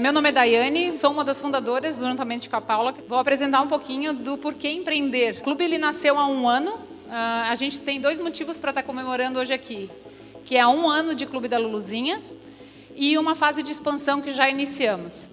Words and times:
Meu 0.00 0.12
nome 0.12 0.28
é 0.28 0.32
Daiane, 0.32 0.92
sou 0.92 1.10
uma 1.10 1.24
das 1.24 1.40
fundadoras, 1.40 1.98
juntamente 1.98 2.48
com 2.48 2.54
a 2.54 2.60
Paula. 2.60 2.94
Vou 3.08 3.18
apresentar 3.18 3.60
um 3.62 3.66
pouquinho 3.66 4.14
do 4.14 4.38
porquê 4.38 4.68
empreender. 4.70 5.38
O 5.40 5.42
clube 5.42 5.64
ele 5.64 5.76
nasceu 5.76 6.16
há 6.16 6.24
um 6.24 6.48
ano. 6.48 6.70
Uh, 6.70 7.48
a 7.48 7.54
gente 7.56 7.80
tem 7.80 8.00
dois 8.00 8.20
motivos 8.20 8.60
para 8.60 8.70
estar 8.70 8.84
comemorando 8.84 9.40
hoje 9.40 9.52
aqui, 9.52 9.90
que 10.44 10.56
é 10.56 10.64
um 10.68 10.88
ano 10.88 11.16
de 11.16 11.26
Clube 11.26 11.48
da 11.48 11.58
Luluzinha 11.58 12.22
e 12.94 13.18
uma 13.18 13.34
fase 13.34 13.60
de 13.60 13.72
expansão 13.72 14.22
que 14.22 14.32
já 14.32 14.48
iniciamos. 14.48 15.28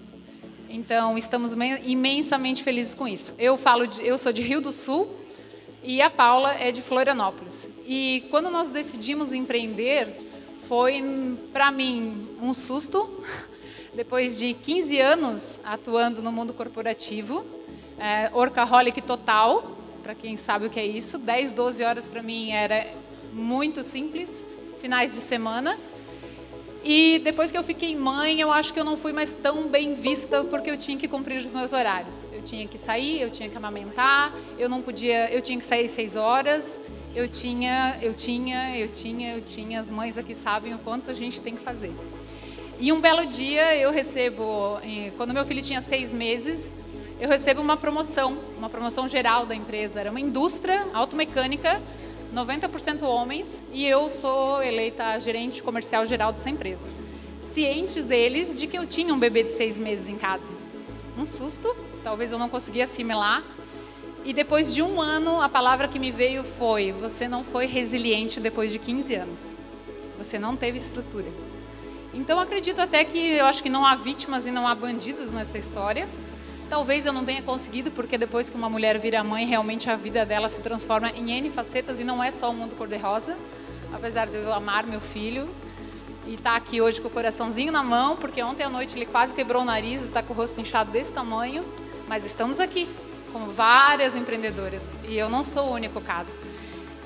Então, 0.68 1.16
estamos 1.16 1.52
imensamente 1.84 2.64
felizes 2.64 2.92
com 2.92 3.06
isso. 3.06 3.36
Eu 3.38 3.56
falo, 3.56 3.86
de, 3.86 4.04
eu 4.04 4.18
sou 4.18 4.32
de 4.32 4.42
Rio 4.42 4.60
do 4.60 4.72
Sul 4.72 5.08
e 5.80 6.02
a 6.02 6.10
Paula 6.10 6.54
é 6.54 6.72
de 6.72 6.82
Florianópolis. 6.82 7.70
E 7.86 8.24
quando 8.32 8.50
nós 8.50 8.66
decidimos 8.66 9.32
empreender, 9.32 10.08
foi 10.66 11.00
para 11.52 11.70
mim 11.70 12.30
um 12.42 12.52
susto. 12.52 13.08
Depois 13.96 14.38
de 14.38 14.52
15 14.52 15.00
anos 15.00 15.58
atuando 15.64 16.20
no 16.20 16.30
mundo 16.30 16.52
corporativo, 16.52 17.46
é, 17.98 18.30
orcaholic 18.34 19.00
total, 19.00 19.74
para 20.02 20.14
quem 20.14 20.36
sabe 20.36 20.66
o 20.66 20.70
que 20.70 20.78
é 20.78 20.84
isso, 20.84 21.16
10, 21.16 21.52
12 21.52 21.82
horas 21.82 22.06
para 22.06 22.22
mim 22.22 22.50
era 22.50 22.86
muito 23.32 23.82
simples, 23.82 24.44
finais 24.82 25.14
de 25.14 25.20
semana. 25.20 25.78
E 26.84 27.20
depois 27.24 27.50
que 27.50 27.56
eu 27.56 27.64
fiquei 27.64 27.96
mãe, 27.96 28.38
eu 28.38 28.52
acho 28.52 28.74
que 28.74 28.78
eu 28.78 28.84
não 28.84 28.98
fui 28.98 29.14
mais 29.14 29.32
tão 29.32 29.66
bem 29.66 29.94
vista 29.94 30.44
porque 30.44 30.70
eu 30.70 30.76
tinha 30.76 30.98
que 30.98 31.08
cumprir 31.08 31.38
os 31.38 31.46
meus 31.46 31.72
horários. 31.72 32.28
Eu 32.30 32.42
tinha 32.42 32.68
que 32.68 32.76
sair, 32.76 33.22
eu 33.22 33.30
tinha 33.30 33.48
que 33.48 33.56
amamentar, 33.56 34.30
eu 34.58 34.68
não 34.68 34.82
podia, 34.82 35.32
eu 35.32 35.40
tinha 35.40 35.58
que 35.58 35.64
sair 35.64 35.88
seis 35.88 36.16
horas. 36.16 36.78
Eu 37.14 37.26
tinha, 37.26 37.98
eu 38.02 38.12
tinha, 38.12 38.78
eu 38.78 38.88
tinha, 38.88 39.36
eu 39.36 39.40
tinha. 39.40 39.80
As 39.80 39.88
mães 39.88 40.18
aqui 40.18 40.34
sabem 40.34 40.74
o 40.74 40.78
quanto 40.78 41.10
a 41.10 41.14
gente 41.14 41.40
tem 41.40 41.56
que 41.56 41.62
fazer. 41.62 41.94
E 42.78 42.92
um 42.92 43.00
belo 43.00 43.24
dia 43.24 43.74
eu 43.76 43.90
recebo, 43.90 44.78
eh, 44.82 45.10
quando 45.16 45.32
meu 45.32 45.46
filho 45.46 45.62
tinha 45.62 45.80
seis 45.80 46.12
meses, 46.12 46.70
eu 47.18 47.26
recebo 47.26 47.62
uma 47.62 47.76
promoção, 47.76 48.36
uma 48.58 48.68
promoção 48.68 49.08
geral 49.08 49.46
da 49.46 49.54
empresa. 49.54 50.00
Era 50.00 50.10
uma 50.10 50.20
indústria 50.20 50.86
automecânica 50.92 51.80
90% 52.34 53.02
homens, 53.02 53.62
e 53.72 53.86
eu 53.86 54.10
sou 54.10 54.62
eleita 54.62 55.18
gerente 55.20 55.62
comercial 55.62 56.04
geral 56.04 56.34
dessa 56.34 56.50
empresa. 56.50 56.86
Cientes 57.40 58.10
eles 58.10 58.60
de 58.60 58.66
que 58.66 58.76
eu 58.76 58.86
tinha 58.86 59.14
um 59.14 59.18
bebê 59.18 59.42
de 59.42 59.52
seis 59.52 59.78
meses 59.78 60.06
em 60.06 60.16
casa. 60.16 60.52
Um 61.16 61.24
susto, 61.24 61.74
talvez 62.04 62.30
eu 62.30 62.38
não 62.38 62.50
conseguia 62.50 62.84
assimilar. 62.84 63.42
E 64.22 64.34
depois 64.34 64.74
de 64.74 64.82
um 64.82 65.00
ano, 65.00 65.40
a 65.40 65.48
palavra 65.48 65.88
que 65.88 65.98
me 65.98 66.10
veio 66.10 66.44
foi: 66.44 66.92
você 66.92 67.26
não 67.26 67.42
foi 67.42 67.64
resiliente 67.64 68.38
depois 68.38 68.70
de 68.70 68.78
15 68.78 69.14
anos. 69.14 69.56
Você 70.18 70.38
não 70.38 70.54
teve 70.56 70.76
estrutura. 70.76 71.45
Então 72.16 72.40
acredito 72.40 72.80
até 72.80 73.04
que 73.04 73.18
eu 73.18 73.44
acho 73.44 73.62
que 73.62 73.68
não 73.68 73.84
há 73.84 73.94
vítimas 73.94 74.46
e 74.46 74.50
não 74.50 74.66
há 74.66 74.74
bandidos 74.74 75.32
nessa 75.32 75.58
história. 75.58 76.08
Talvez 76.68 77.04
eu 77.04 77.12
não 77.12 77.26
tenha 77.26 77.42
conseguido, 77.42 77.90
porque 77.90 78.16
depois 78.16 78.48
que 78.48 78.56
uma 78.56 78.70
mulher 78.70 78.98
vira 78.98 79.22
mãe, 79.22 79.44
realmente 79.44 79.88
a 79.90 79.96
vida 79.96 80.24
dela 80.24 80.48
se 80.48 80.60
transforma 80.62 81.10
em 81.10 81.30
N 81.30 81.50
facetas 81.50 82.00
e 82.00 82.04
não 82.04 82.24
é 82.24 82.30
só 82.30 82.50
o 82.50 82.54
mundo 82.54 82.74
cor-de-rosa. 82.74 83.36
Apesar 83.92 84.28
de 84.28 84.36
eu 84.38 84.52
amar 84.52 84.86
meu 84.86 85.00
filho 85.00 85.48
e 86.26 86.34
estar 86.34 86.52
tá 86.52 86.56
aqui 86.56 86.80
hoje 86.80 87.02
com 87.02 87.08
o 87.08 87.10
coraçãozinho 87.10 87.70
na 87.70 87.82
mão, 87.82 88.16
porque 88.16 88.42
ontem 88.42 88.64
à 88.64 88.70
noite 88.70 88.96
ele 88.96 89.06
quase 89.06 89.34
quebrou 89.34 89.60
o 89.60 89.64
nariz, 89.66 90.02
está 90.02 90.22
com 90.22 90.32
o 90.32 90.36
rosto 90.36 90.58
inchado 90.58 90.90
desse 90.90 91.12
tamanho, 91.12 91.64
mas 92.08 92.24
estamos 92.24 92.58
aqui 92.58 92.88
com 93.30 93.40
várias 93.50 94.16
empreendedoras 94.16 94.88
e 95.06 95.16
eu 95.16 95.28
não 95.28 95.44
sou 95.44 95.68
o 95.68 95.74
único 95.74 96.00
caso. 96.00 96.38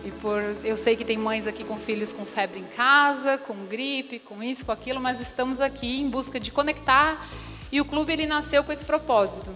E 0.04 0.10
por 0.10 0.42
eu 0.64 0.76
sei 0.76 0.96
que 0.96 1.04
tem 1.04 1.18
mães 1.18 1.46
aqui 1.46 1.62
com 1.62 1.76
filhos 1.76 2.12
com 2.12 2.24
febre 2.24 2.58
em 2.58 2.64
casa, 2.64 3.36
com 3.38 3.66
gripe, 3.66 4.18
com 4.18 4.42
isso, 4.42 4.64
com 4.64 4.72
aquilo, 4.72 5.00
mas 5.00 5.20
estamos 5.20 5.60
aqui 5.60 6.00
em 6.00 6.08
busca 6.08 6.40
de 6.40 6.50
conectar 6.50 7.28
e 7.70 7.80
o 7.80 7.84
clube 7.84 8.12
ele 8.12 8.26
nasceu 8.26 8.64
com 8.64 8.72
esse 8.72 8.84
propósito. 8.84 9.52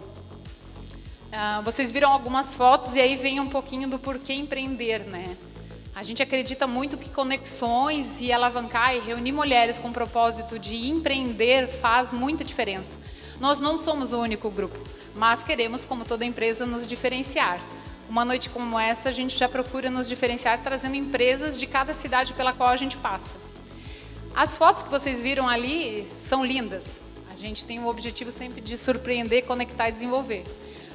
Ah, 1.33 1.61
vocês 1.65 1.91
viram 1.91 2.11
algumas 2.13 2.55
fotos 2.55 2.95
e 2.95 3.01
aí 3.01 3.17
vem 3.17 3.41
um 3.41 3.47
pouquinho 3.47 3.89
do 3.89 3.99
porquê 3.99 4.35
empreender, 4.35 5.01
né? 5.01 5.37
A 5.95 6.03
gente 6.03 6.23
acredita 6.23 6.67
muito 6.67 6.99
que 6.99 7.09
conexões 7.09 8.21
e 8.21 8.33
alavancar 8.33 8.95
e 8.95 9.01
reunir 9.01 9.33
mulheres 9.33 9.79
com 9.79 9.89
o 9.89 9.93
propósito 9.93 10.59
de 10.59 10.89
empreender 10.89 11.69
faz 11.69 12.13
muita 12.13 12.45
diferença. 12.45 12.99
Nós 13.41 13.61
não 13.61 13.79
somos 13.79 14.13
o 14.13 14.21
único 14.21 14.51
grupo, 14.51 14.79
mas 15.17 15.43
queremos, 15.43 15.85
como 15.85 16.05
toda 16.05 16.25
empresa, 16.25 16.67
nos 16.67 16.87
diferenciar. 16.87 17.65
Uma 18.09 18.25
noite 18.25 18.51
como 18.51 18.79
essa, 18.79 19.09
a 19.09 19.13
gente 19.13 19.37
já 19.37 19.49
procura 19.49 19.91
nos 19.91 20.09
diferenciar 20.09 20.63
trazendo 20.63 20.95
empresas 20.95 21.59
de 21.59 21.67
cada 21.67 21.95
cidade 21.95 22.33
pela 22.33 22.53
qual 22.53 22.69
a 22.69 22.77
gente 22.77 22.97
passa. 22.97 23.37
As 24.35 24.57
fotos 24.57 24.83
que 24.83 24.91
vocês 24.91 25.21
viram 25.21 25.49
ali 25.49 26.09
são 26.21 26.45
lindas 26.45 27.01
gente 27.45 27.65
tem 27.65 27.79
o 27.79 27.87
objetivo 27.87 28.33
sempre 28.33 28.61
de 28.61 28.77
surpreender, 28.77 29.45
conectar 29.45 29.89
e 29.89 29.93
desenvolver. 29.93 30.45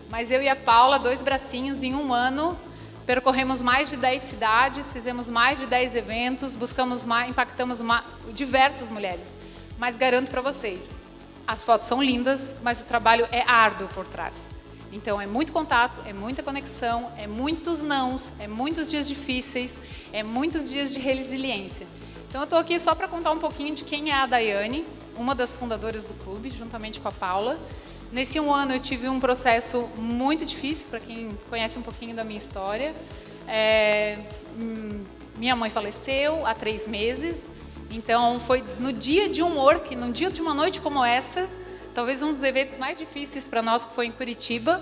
Mas 0.09 0.31
eu 0.31 0.41
e 0.41 0.49
a 0.49 0.55
Paula, 0.55 0.97
dois 0.97 1.21
bracinhos, 1.21 1.83
em 1.83 1.93
um 1.93 2.11
ano, 2.11 2.57
percorremos 3.05 3.61
mais 3.61 3.89
de 3.89 3.97
10 3.97 4.23
cidades, 4.23 4.91
fizemos 4.91 5.29
mais 5.29 5.59
de 5.59 5.67
10 5.67 5.95
eventos, 5.95 6.55
buscamos 6.55 7.03
mais, 7.03 7.29
impactamos 7.29 7.79
uma, 7.79 8.03
diversas 8.33 8.89
mulheres. 8.89 9.27
Mas 9.77 9.95
garanto 9.95 10.31
para 10.31 10.41
vocês, 10.41 10.79
as 11.45 11.63
fotos 11.63 11.87
são 11.87 12.01
lindas, 12.01 12.55
mas 12.63 12.81
o 12.81 12.85
trabalho 12.85 13.27
é 13.31 13.43
árduo 13.47 13.87
por 13.89 14.07
trás. 14.07 14.33
Então 14.91 15.21
é 15.21 15.27
muito 15.27 15.51
contato, 15.51 16.05
é 16.07 16.13
muita 16.13 16.41
conexão, 16.41 17.11
é 17.17 17.27
muitos 17.27 17.81
nãos, 17.81 18.31
é 18.39 18.47
muitos 18.47 18.89
dias 18.89 19.07
difíceis, 19.07 19.75
é 20.11 20.23
muitos 20.23 20.69
dias 20.69 20.91
de 20.91 20.99
resiliência. 20.99 21.85
Então 22.27 22.41
eu 22.41 22.45
estou 22.45 22.59
aqui 22.59 22.79
só 22.79 22.93
para 22.95 23.07
contar 23.07 23.31
um 23.31 23.39
pouquinho 23.39 23.73
de 23.75 23.83
quem 23.83 24.11
é 24.11 24.13
a 24.13 24.25
Daiane, 24.25 24.85
uma 25.17 25.35
das 25.35 25.55
fundadoras 25.55 26.05
do 26.05 26.13
clube, 26.15 26.49
juntamente 26.49 26.99
com 26.99 27.07
a 27.07 27.11
Paula. 27.11 27.55
Nesse 28.11 28.39
um 28.39 28.53
ano 28.53 28.73
eu 28.73 28.79
tive 28.79 29.07
um 29.07 29.19
processo 29.19 29.87
muito 29.97 30.45
difícil, 30.45 30.87
para 30.89 30.99
quem 30.99 31.29
conhece 31.49 31.77
um 31.77 31.81
pouquinho 31.81 32.15
da 32.15 32.23
minha 32.23 32.39
história. 32.39 32.93
É, 33.47 34.25
hum, 34.59 35.03
minha 35.37 35.55
mãe 35.55 35.69
faleceu 35.69 36.45
há 36.45 36.53
três 36.53 36.87
meses, 36.87 37.49
então 37.91 38.39
foi 38.39 38.63
no 38.79 38.91
dia 38.91 39.29
de 39.29 39.41
um 39.41 39.57
work, 39.57 39.95
no 39.95 40.11
dia 40.11 40.29
de 40.29 40.41
uma 40.41 40.53
noite 40.53 40.81
como 40.81 41.03
essa, 41.03 41.47
talvez 41.99 42.21
um 42.21 42.31
dos 42.31 42.43
eventos 42.43 42.77
mais 42.77 42.97
difíceis 42.97 43.45
para 43.45 43.61
nós, 43.61 43.83
foi 43.83 44.05
em 44.05 44.11
Curitiba. 44.11 44.81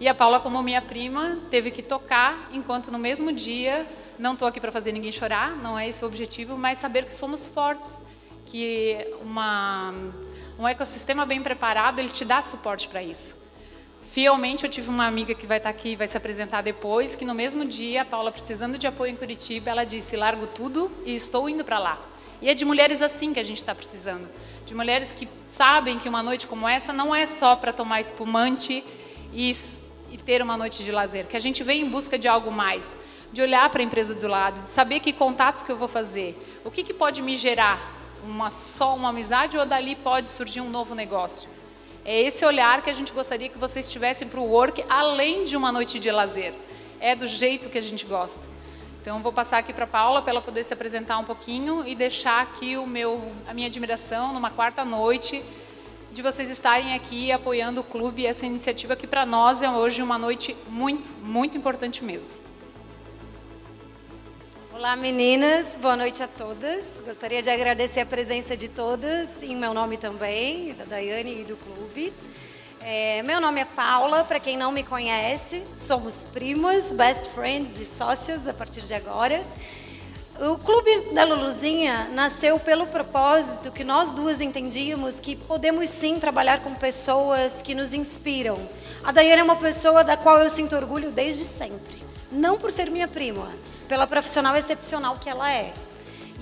E 0.00 0.08
a 0.08 0.14
Paula, 0.14 0.40
como 0.40 0.62
minha 0.62 0.80
prima, 0.80 1.36
teve 1.50 1.70
que 1.70 1.82
tocar, 1.82 2.48
enquanto 2.54 2.90
no 2.90 2.98
mesmo 2.98 3.30
dia 3.34 3.86
não 4.18 4.32
estou 4.32 4.48
aqui 4.48 4.58
para 4.58 4.72
fazer 4.72 4.90
ninguém 4.90 5.12
chorar, 5.12 5.54
não 5.56 5.78
é 5.78 5.86
esse 5.86 6.02
o 6.02 6.08
objetivo, 6.08 6.56
mas 6.56 6.78
saber 6.78 7.04
que 7.04 7.12
somos 7.12 7.46
fortes, 7.46 8.00
que 8.46 8.96
uma, 9.20 9.92
um 10.58 10.66
ecossistema 10.66 11.26
bem 11.26 11.42
preparado 11.42 11.98
ele 11.98 12.08
te 12.08 12.24
dá 12.24 12.40
suporte 12.40 12.88
para 12.88 13.02
isso. 13.02 13.38
Fielmente 14.10 14.64
eu 14.64 14.70
tive 14.70 14.88
uma 14.88 15.06
amiga 15.06 15.34
que 15.34 15.46
vai 15.46 15.58
estar 15.58 15.70
tá 15.70 15.78
aqui, 15.78 15.94
vai 15.94 16.08
se 16.08 16.16
apresentar 16.16 16.62
depois, 16.62 17.14
que 17.14 17.26
no 17.26 17.34
mesmo 17.34 17.66
dia, 17.66 18.00
a 18.00 18.04
Paula 18.06 18.32
precisando 18.32 18.78
de 18.78 18.86
apoio 18.86 19.12
em 19.12 19.16
Curitiba, 19.16 19.68
ela 19.68 19.84
disse: 19.84 20.16
largo 20.16 20.46
tudo 20.46 20.90
e 21.04 21.14
estou 21.14 21.46
indo 21.46 21.62
para 21.62 21.78
lá. 21.78 21.98
E 22.40 22.48
é 22.48 22.54
de 22.54 22.64
mulheres 22.64 23.02
assim 23.02 23.34
que 23.34 23.40
a 23.40 23.44
gente 23.44 23.58
está 23.58 23.74
precisando, 23.74 24.28
de 24.64 24.74
mulheres 24.74 25.12
que 25.12 25.28
sabem 25.48 25.98
que 25.98 26.08
uma 26.08 26.22
noite 26.22 26.46
como 26.46 26.68
essa 26.68 26.92
não 26.92 27.14
é 27.14 27.26
só 27.26 27.54
para 27.56 27.72
tomar 27.72 28.00
espumante 28.00 28.84
e, 29.32 29.56
e 30.10 30.16
ter 30.16 30.42
uma 30.42 30.56
noite 30.56 30.82
de 30.82 30.90
lazer, 30.90 31.26
que 31.26 31.36
a 31.36 31.40
gente 31.40 31.62
vem 31.62 31.82
em 31.82 31.90
busca 31.90 32.18
de 32.18 32.26
algo 32.26 32.50
mais 32.50 32.84
de 33.32 33.42
olhar 33.42 33.68
para 33.68 33.82
a 33.82 33.84
empresa 33.84 34.14
do 34.14 34.28
lado, 34.28 34.62
de 34.62 34.68
saber 34.68 35.00
que 35.00 35.12
contatos 35.12 35.60
que 35.60 35.70
eu 35.70 35.76
vou 35.76 35.88
fazer, 35.88 36.38
o 36.64 36.70
que, 36.70 36.84
que 36.84 36.94
pode 36.94 37.20
me 37.20 37.36
gerar 37.36 37.92
uma 38.24 38.48
só 38.48 38.94
uma 38.94 39.08
amizade 39.08 39.58
ou 39.58 39.66
dali 39.66 39.96
pode 39.96 40.28
surgir 40.28 40.60
um 40.60 40.70
novo 40.70 40.94
negócio. 40.94 41.48
É 42.04 42.20
esse 42.20 42.44
olhar 42.44 42.80
que 42.80 42.88
a 42.88 42.92
gente 42.92 43.12
gostaria 43.12 43.48
que 43.48 43.58
vocês 43.58 43.90
tivessem 43.90 44.28
para 44.28 44.38
o 44.38 44.44
work, 44.44 44.84
além 44.88 45.44
de 45.44 45.56
uma 45.56 45.72
noite 45.72 45.98
de 45.98 46.10
lazer. 46.10 46.54
É 47.00 47.16
do 47.16 47.26
jeito 47.26 47.68
que 47.68 47.76
a 47.76 47.82
gente 47.82 48.06
gosta. 48.06 48.53
Então 49.04 49.20
vou 49.20 49.34
passar 49.34 49.58
aqui 49.58 49.70
para 49.70 49.86
Paula 49.86 50.22
para 50.22 50.30
ela 50.30 50.40
poder 50.40 50.64
se 50.64 50.72
apresentar 50.72 51.18
um 51.18 51.24
pouquinho 51.24 51.86
e 51.86 51.94
deixar 51.94 52.40
aqui 52.40 52.78
o 52.78 52.86
meu, 52.86 53.30
a 53.46 53.52
minha 53.52 53.66
admiração 53.66 54.32
numa 54.32 54.50
quarta 54.50 54.82
noite 54.82 55.44
de 56.10 56.22
vocês 56.22 56.48
estarem 56.48 56.94
aqui 56.94 57.30
apoiando 57.30 57.82
o 57.82 57.84
clube 57.84 58.22
e 58.22 58.26
essa 58.26 58.46
iniciativa 58.46 58.96
que 58.96 59.06
para 59.06 59.26
nós 59.26 59.62
é 59.62 59.68
hoje 59.68 60.00
uma 60.00 60.16
noite 60.16 60.56
muito, 60.70 61.10
muito 61.20 61.54
importante 61.54 62.02
mesmo. 62.02 62.40
Olá 64.72 64.96
meninas, 64.96 65.76
boa 65.76 65.96
noite 65.96 66.22
a 66.22 66.26
todas. 66.26 66.86
Gostaria 67.04 67.42
de 67.42 67.50
agradecer 67.50 68.00
a 68.00 68.06
presença 68.06 68.56
de 68.56 68.68
todas, 68.68 69.42
em 69.42 69.54
meu 69.54 69.74
nome 69.74 69.98
também, 69.98 70.72
da 70.72 70.86
Daiane 70.86 71.42
e 71.42 71.44
do 71.44 71.58
clube. 71.58 72.10
É, 72.86 73.22
meu 73.22 73.40
nome 73.40 73.62
é 73.62 73.64
Paula, 73.64 74.24
para 74.24 74.38
quem 74.38 74.58
não 74.58 74.70
me 74.70 74.84
conhece, 74.84 75.64
somos 75.74 76.24
primas, 76.34 76.92
best 76.92 77.30
friends 77.30 77.80
e 77.80 77.84
sócias 77.86 78.46
a 78.46 78.52
partir 78.52 78.82
de 78.82 78.92
agora. 78.92 79.42
O 80.38 80.58
Clube 80.58 81.14
da 81.14 81.24
Luluzinha 81.24 82.10
nasceu 82.12 82.60
pelo 82.60 82.86
propósito 82.86 83.72
que 83.72 83.82
nós 83.82 84.10
duas 84.10 84.38
entendíamos 84.38 85.18
que 85.18 85.34
podemos 85.34 85.88
sim 85.88 86.20
trabalhar 86.20 86.60
com 86.60 86.74
pessoas 86.74 87.62
que 87.62 87.74
nos 87.74 87.94
inspiram. 87.94 88.58
A 89.02 89.10
Daiane 89.10 89.40
é 89.40 89.44
uma 89.44 89.56
pessoa 89.56 90.04
da 90.04 90.18
qual 90.18 90.42
eu 90.42 90.50
sinto 90.50 90.76
orgulho 90.76 91.10
desde 91.10 91.46
sempre. 91.46 92.02
Não 92.30 92.58
por 92.58 92.70
ser 92.70 92.90
minha 92.90 93.08
prima, 93.08 93.48
pela 93.88 94.06
profissional 94.06 94.54
excepcional 94.56 95.16
que 95.16 95.30
ela 95.30 95.50
é. 95.50 95.72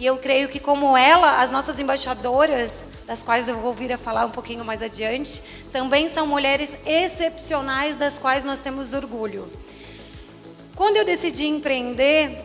E 0.02 0.06
eu 0.06 0.19
creio 0.19 0.49
que, 0.49 0.58
como 0.58 0.96
ela, 0.96 1.40
as 1.40 1.52
nossas 1.52 1.78
embaixadoras, 1.78 2.88
das 3.06 3.22
quais 3.22 3.46
eu 3.46 3.56
vou 3.58 3.72
vir 3.72 3.93
a 3.93 3.96
falar 3.96 4.26
um 4.26 4.32
pouquinho 4.32 4.64
mais 4.64 4.82
adiante, 4.82 5.40
também 5.70 6.08
são 6.08 6.26
mulheres 6.26 6.76
excepcionais 6.84 7.94
das 7.94 8.19
quais 8.19 8.43
nós 8.43 8.58
temos 8.58 8.94
orgulho. 8.94 9.49
Quando 10.75 10.96
eu 10.96 11.04
decidi 11.04 11.46
empreender, 11.46 12.37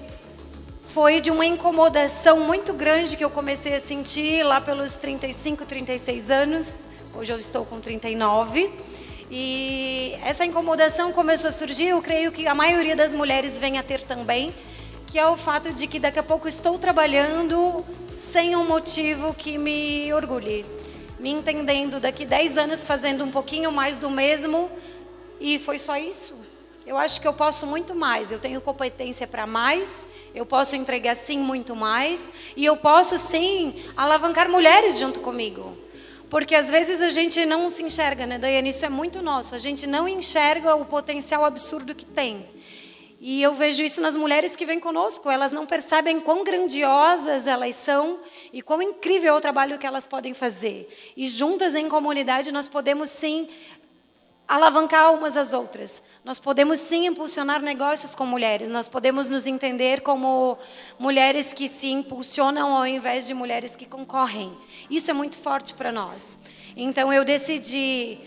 foi 0.93 1.19
de 1.19 1.31
uma 1.31 1.47
incomodação 1.47 2.41
muito 2.41 2.73
grande 2.73 3.17
que 3.17 3.25
eu 3.25 3.29
comecei 3.31 3.73
a 3.73 3.81
sentir 3.81 4.43
lá 4.43 4.61
pelos 4.61 4.93
35, 4.93 5.65
36 5.65 6.29
anos. 6.29 6.71
Hoje 7.15 7.33
eu 7.33 7.39
estou 7.39 7.65
com 7.65 7.79
39. 7.79 8.69
E 9.31 10.15
essa 10.23 10.45
incomodação 10.45 11.11
começou 11.11 11.49
a 11.49 11.51
surgir, 11.51 11.87
eu 11.87 12.03
creio 12.03 12.31
que 12.31 12.45
a 12.45 12.53
maioria 12.53 12.95
das 12.95 13.11
mulheres 13.13 13.57
vem 13.57 13.79
a 13.79 13.83
ter 13.83 14.01
também, 14.01 14.53
que 15.07 15.17
é 15.17 15.25
o 15.25 15.37
fato 15.37 15.71
de 15.71 15.87
que 15.87 15.99
daqui 15.99 16.19
a 16.19 16.23
pouco 16.23 16.47
estou 16.49 16.77
trabalhando 16.77 17.83
sem 18.17 18.55
um 18.57 18.67
motivo 18.67 19.33
que 19.33 19.57
me 19.57 20.13
orgulhe. 20.13 20.65
Me 21.17 21.31
entendendo 21.31 21.99
daqui 21.99 22.25
10 22.25 22.57
anos 22.57 22.83
fazendo 22.83 23.23
um 23.23 23.31
pouquinho 23.31 23.71
mais 23.71 23.95
do 23.95 24.09
mesmo 24.09 24.69
e 25.39 25.57
foi 25.59 25.79
só 25.79 25.97
isso. 25.97 26.35
Eu 26.85 26.97
acho 26.97 27.21
que 27.21 27.27
eu 27.27 27.33
posso 27.33 27.65
muito 27.65 27.95
mais, 27.95 28.31
eu 28.31 28.39
tenho 28.39 28.59
competência 28.59 29.25
para 29.25 29.47
mais, 29.47 29.89
eu 30.35 30.45
posso 30.45 30.75
entregar 30.75 31.15
sim 31.15 31.39
muito 31.39 31.75
mais 31.75 32.21
e 32.55 32.65
eu 32.65 32.75
posso 32.75 33.17
sim 33.17 33.75
alavancar 33.95 34.49
mulheres 34.49 34.99
junto 34.99 35.21
comigo. 35.21 35.77
Porque 36.29 36.53
às 36.53 36.69
vezes 36.69 37.01
a 37.01 37.09
gente 37.09 37.45
não 37.45 37.69
se 37.69 37.81
enxerga, 37.81 38.25
né, 38.25 38.37
Daiane? 38.37 38.69
Isso 38.69 38.85
é 38.85 38.89
muito 38.89 39.21
nosso. 39.21 39.55
A 39.55 39.59
gente 39.59 39.87
não 39.87 40.07
enxerga 40.07 40.75
o 40.75 40.85
potencial 40.85 41.45
absurdo 41.45 41.95
que 41.95 42.05
tem. 42.05 42.45
E 43.19 43.41
eu 43.41 43.55
vejo 43.55 43.81
isso 43.81 43.99
nas 43.99 44.15
mulheres 44.15 44.55
que 44.55 44.65
vêm 44.65 44.79
conosco. 44.79 45.29
Elas 45.29 45.51
não 45.51 45.65
percebem 45.65 46.19
quão 46.19 46.43
grandiosas 46.43 47.47
elas 47.47 47.75
são 47.75 48.19
e 48.53 48.61
quão 48.61 48.81
incrível 48.81 49.33
é 49.33 49.37
o 49.37 49.41
trabalho 49.41 49.79
que 49.79 49.87
elas 49.87 50.05
podem 50.05 50.33
fazer. 50.33 50.87
E 51.15 51.27
juntas 51.27 51.73
em 51.73 51.89
comunidade 51.89 52.51
nós 52.51 52.67
podemos 52.67 53.09
sim 53.09 53.49
alavancar 54.47 55.13
umas 55.13 55.35
às 55.35 55.51
outras. 55.51 56.01
Nós 56.23 56.39
podemos 56.39 56.79
sim 56.79 57.05
impulsionar 57.07 57.61
negócios 57.61 58.13
com 58.13 58.25
mulheres. 58.25 58.69
Nós 58.69 58.87
podemos 58.87 59.27
nos 59.27 59.47
entender 59.47 60.01
como 60.01 60.57
mulheres 60.97 61.53
que 61.53 61.67
se 61.67 61.89
impulsionam 61.89 62.75
ao 62.75 62.85
invés 62.85 63.25
de 63.25 63.33
mulheres 63.33 63.75
que 63.75 63.85
concorrem. 63.85 64.55
Isso 64.89 65.11
é 65.11 65.13
muito 65.13 65.37
forte 65.39 65.73
para 65.73 65.91
nós. 65.91 66.37
Então 66.75 67.11
eu 67.11 67.25
decidi 67.25 68.19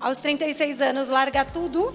aos 0.00 0.18
36 0.18 0.80
anos 0.80 1.08
largar 1.08 1.52
tudo. 1.52 1.92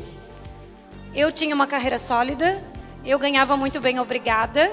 Eu 1.16 1.32
tinha 1.32 1.54
uma 1.54 1.68
carreira 1.68 2.00
sólida, 2.00 2.64
eu 3.06 3.20
ganhava 3.20 3.56
muito 3.56 3.80
bem, 3.80 4.00
obrigada. 4.00 4.72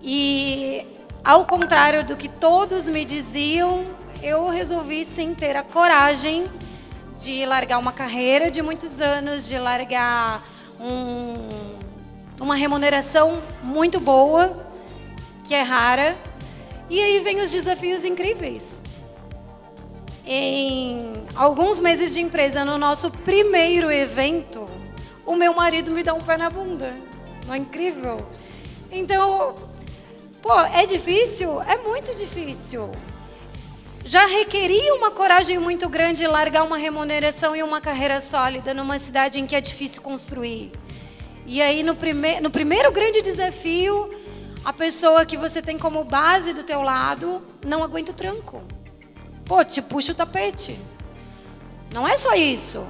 E 0.00 0.86
ao 1.24 1.44
contrário 1.44 2.04
do 2.04 2.16
que 2.16 2.28
todos 2.28 2.88
me 2.88 3.04
diziam, 3.04 3.84
eu 4.22 4.48
resolvi 4.48 5.04
sim 5.04 5.34
ter 5.34 5.56
a 5.56 5.64
coragem 5.64 6.46
de 7.18 7.44
largar 7.44 7.78
uma 7.78 7.92
carreira 7.92 8.48
de 8.48 8.62
muitos 8.62 9.00
anos, 9.00 9.48
de 9.48 9.58
largar 9.58 10.42
um, 10.78 11.34
uma 12.40 12.54
remuneração 12.54 13.42
muito 13.62 13.98
boa, 13.98 14.66
que 15.42 15.52
é 15.52 15.62
rara. 15.62 16.16
E 16.88 17.00
aí 17.00 17.18
vem 17.18 17.40
os 17.40 17.50
desafios 17.50 18.04
incríveis. 18.04 18.80
Em 20.24 21.24
alguns 21.34 21.80
meses 21.80 22.14
de 22.14 22.20
empresa, 22.20 22.64
no 22.64 22.78
nosso 22.78 23.10
primeiro 23.10 23.90
evento, 23.90 24.68
o 25.30 25.36
meu 25.36 25.54
marido 25.54 25.90
me 25.90 26.02
dá 26.02 26.14
um 26.14 26.20
pé 26.20 26.36
na 26.36 26.50
bunda. 26.50 26.96
Não 27.46 27.54
é 27.54 27.58
incrível? 27.58 28.26
Então, 28.90 29.54
pô, 30.42 30.58
é 30.60 30.86
difícil? 30.86 31.62
É 31.62 31.76
muito 31.76 32.14
difícil 32.14 32.90
já 34.04 34.26
requeria 34.26 34.94
uma 34.94 35.10
coragem 35.10 35.58
muito 35.58 35.88
grande 35.88 36.26
largar 36.26 36.62
uma 36.62 36.76
remuneração 36.76 37.54
e 37.54 37.62
uma 37.62 37.80
carreira 37.80 38.20
sólida 38.20 38.72
numa 38.72 38.98
cidade 38.98 39.38
em 39.38 39.46
que 39.46 39.54
é 39.54 39.60
difícil 39.60 40.02
construir. 40.02 40.72
E 41.46 41.60
aí 41.60 41.82
no, 41.82 41.94
prime 41.94 42.40
no 42.40 42.50
primeiro 42.50 42.90
grande 42.90 43.20
desafio, 43.20 44.10
a 44.64 44.72
pessoa 44.72 45.26
que 45.26 45.36
você 45.36 45.60
tem 45.60 45.78
como 45.78 46.02
base 46.02 46.52
do 46.52 46.64
teu 46.64 46.82
lado 46.82 47.42
não 47.64 47.84
aguenta 47.84 48.10
o 48.10 48.14
tranco. 48.14 48.62
Pô, 49.44 49.64
te 49.64 49.82
puxa 49.82 50.12
o 50.12 50.14
tapete. 50.14 50.78
Não 51.92 52.06
é 52.08 52.16
só 52.16 52.34
isso. 52.34 52.84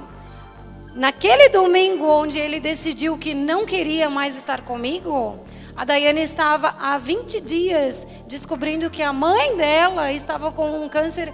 Naquele 0.93 1.47
domingo 1.47 2.05
onde 2.05 2.37
ele 2.37 2.59
decidiu 2.59 3.17
que 3.17 3.33
não 3.33 3.65
queria 3.65 4.09
mais 4.09 4.35
estar 4.35 4.61
comigo, 4.61 5.39
a 5.75 5.85
Daiane 5.85 6.21
estava 6.21 6.75
há 6.77 6.97
20 6.97 7.39
dias 7.39 8.05
descobrindo 8.27 8.89
que 8.89 9.01
a 9.01 9.13
mãe 9.13 9.55
dela 9.55 10.11
estava 10.11 10.51
com 10.51 10.83
um 10.83 10.89
câncer 10.89 11.33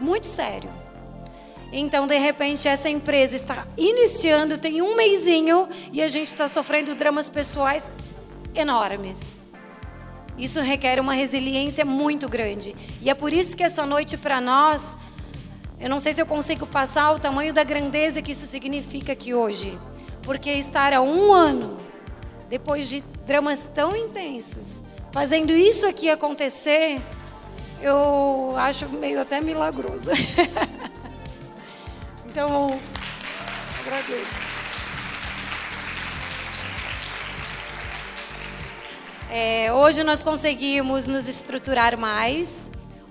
muito 0.00 0.26
sério. 0.26 0.68
Então, 1.72 2.06
de 2.06 2.18
repente, 2.18 2.66
essa 2.66 2.88
empresa 2.88 3.36
está 3.36 3.66
iniciando, 3.76 4.58
tem 4.58 4.82
um 4.82 4.96
mêsinho, 4.96 5.68
e 5.92 6.02
a 6.02 6.08
gente 6.08 6.28
está 6.28 6.48
sofrendo 6.48 6.94
dramas 6.94 7.30
pessoais 7.30 7.90
enormes. 8.54 9.20
Isso 10.38 10.60
requer 10.60 11.00
uma 11.00 11.14
resiliência 11.14 11.84
muito 11.84 12.28
grande. 12.28 12.74
E 13.00 13.08
é 13.08 13.14
por 13.14 13.32
isso 13.32 13.56
que 13.56 13.62
essa 13.62 13.86
noite, 13.86 14.16
para 14.16 14.40
nós, 14.40 14.96
eu 15.78 15.90
não 15.90 16.00
sei 16.00 16.14
se 16.14 16.22
eu 16.22 16.26
consigo 16.26 16.66
passar 16.66 17.12
o 17.12 17.18
tamanho 17.18 17.52
da 17.52 17.62
grandeza 17.62 18.22
que 18.22 18.32
isso 18.32 18.46
significa 18.46 19.12
aqui 19.12 19.34
hoje. 19.34 19.78
Porque 20.22 20.50
estar 20.50 20.92
há 20.92 21.02
um 21.02 21.32
ano 21.32 21.78
depois 22.48 22.88
de 22.88 23.02
dramas 23.26 23.68
tão 23.74 23.94
intensos, 23.94 24.82
fazendo 25.12 25.52
isso 25.52 25.86
aqui 25.86 26.08
acontecer, 26.08 27.00
eu 27.82 28.54
acho 28.56 28.88
meio 28.88 29.20
até 29.20 29.40
milagroso. 29.40 30.10
então, 32.26 32.66
agradeço. 33.80 34.46
É, 39.28 39.72
hoje 39.72 40.04
nós 40.04 40.22
conseguimos 40.22 41.06
nos 41.06 41.26
estruturar 41.26 41.98
mais 41.98 42.65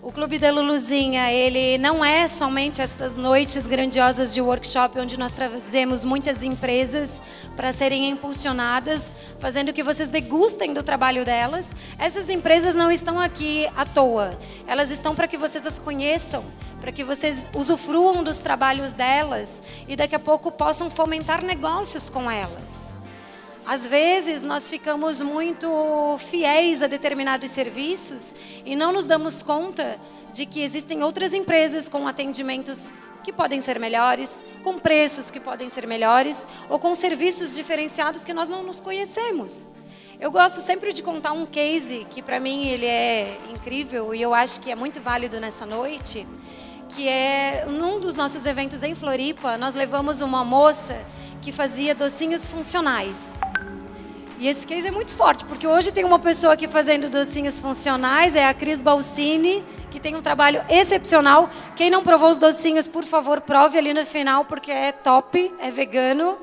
o 0.06 0.12
Clube 0.12 0.38
da 0.38 0.52
Luluzinha, 0.52 1.32
ele 1.32 1.80
não 1.80 2.06
é 2.06 2.28
somente 2.28 2.80
estas 2.80 3.16
noites 3.16 3.66
grandiosas 3.66 4.36
de 4.36 4.40
workshop 4.40 5.00
onde 5.00 5.18
nós 5.18 5.32
trazemos 5.32 6.06
muitas 6.06 6.44
empresas 6.44 7.20
para 7.56 7.74
serem 7.74 8.08
impulsionadas, 8.12 9.12
fazendo 9.40 9.74
que 9.74 9.82
vocês 9.82 10.08
degustem 10.08 10.76
do 10.76 10.84
trabalho 10.84 11.26
delas. 11.26 11.70
Essas 11.98 12.30
empresas 12.30 12.76
não 12.76 12.92
estão 12.92 13.20
aqui 13.20 13.68
à 13.76 13.84
toa. 13.84 14.40
Elas 14.68 14.92
estão 14.92 15.16
para 15.16 15.28
que 15.28 15.38
vocês 15.38 15.66
as 15.66 15.80
conheçam, 15.80 16.46
para 16.80 16.92
que 16.92 17.04
vocês 17.04 17.48
usufruam 17.56 18.24
dos 18.24 18.38
trabalhos 18.38 18.94
delas 18.94 19.50
e 19.88 19.96
daqui 19.96 20.14
a 20.14 20.20
pouco 20.20 20.52
possam 20.52 20.88
fomentar 20.88 21.44
negócios 21.44 22.12
com 22.12 22.30
elas. 22.30 22.85
Às 23.68 23.84
vezes 23.84 24.44
nós 24.44 24.70
ficamos 24.70 25.22
muito 25.22 26.20
fiéis 26.30 26.84
a 26.84 26.88
determinados 26.88 27.50
serviços 27.50 28.36
e 28.64 28.76
não 28.76 28.92
nos 28.92 29.06
damos 29.06 29.42
conta 29.42 30.00
de 30.32 30.46
que 30.46 30.62
existem 30.62 31.02
outras 31.02 31.34
empresas 31.34 31.90
com 31.90 32.08
atendimentos 32.08 32.94
que 33.24 33.34
podem 33.34 33.60
ser 33.62 33.80
melhores, 33.80 34.44
com 34.64 34.78
preços 34.78 35.32
que 35.32 35.40
podem 35.40 35.68
ser 35.68 35.88
melhores 35.88 36.48
ou 36.70 36.78
com 36.78 36.94
serviços 36.94 37.56
diferenciados 37.56 38.24
que 38.24 38.34
nós 38.34 38.48
não 38.48 38.62
nos 38.62 38.80
conhecemos. 38.80 39.68
Eu 40.20 40.32
gosto 40.32 40.62
sempre 40.62 40.94
de 40.94 41.02
contar 41.02 41.32
um 41.32 41.48
case 41.48 42.06
que 42.12 42.22
para 42.22 42.40
mim 42.40 42.68
ele 42.68 42.86
é 42.86 43.36
incrível 43.52 44.14
e 44.14 44.22
eu 44.22 44.36
acho 44.36 44.62
que 44.62 44.70
é 44.70 44.76
muito 44.76 45.02
válido 45.02 45.40
nessa 45.40 45.66
noite, 45.66 46.28
que 46.90 47.08
é 47.08 47.66
num 47.68 48.00
dos 48.00 48.16
nossos 48.16 48.46
eventos 48.46 48.84
em 48.84 48.94
Floripa, 48.94 49.58
nós 49.58 49.74
levamos 49.74 50.22
uma 50.22 50.46
moça 50.46 51.04
que 51.42 51.52
fazia 51.52 51.96
docinhos 51.96 52.48
funcionais. 52.48 53.35
E 54.38 54.50
esse 54.50 54.68
case 54.68 54.88
é 54.88 54.92
muito 54.92 55.14
forte, 55.14 55.46
porque 55.46 55.66
hoje 55.66 55.94
tem 55.94 56.04
uma 56.04 56.20
pessoa 56.20 56.54
aqui 56.54 56.68
fazendo 56.68 57.10
docinhos 57.10 57.60
funcionais, 57.60 58.36
é 58.36 58.46
a 58.46 58.54
Cris 58.54 58.82
Balsini, 58.82 59.64
que 59.90 59.98
tem 59.98 60.14
um 60.14 60.22
trabalho 60.22 60.62
excepcional. 60.70 61.50
Quem 61.74 61.90
não 61.90 62.04
provou 62.04 62.30
os 62.30 62.38
docinhos, 62.38 62.86
por 62.86 63.06
favor, 63.06 63.40
prove 63.40 63.78
ali 63.78 63.94
no 63.94 64.06
final, 64.06 64.44
porque 64.44 64.72
é 64.72 64.92
top, 64.92 65.54
é 65.58 65.72
vegano. 65.72 66.38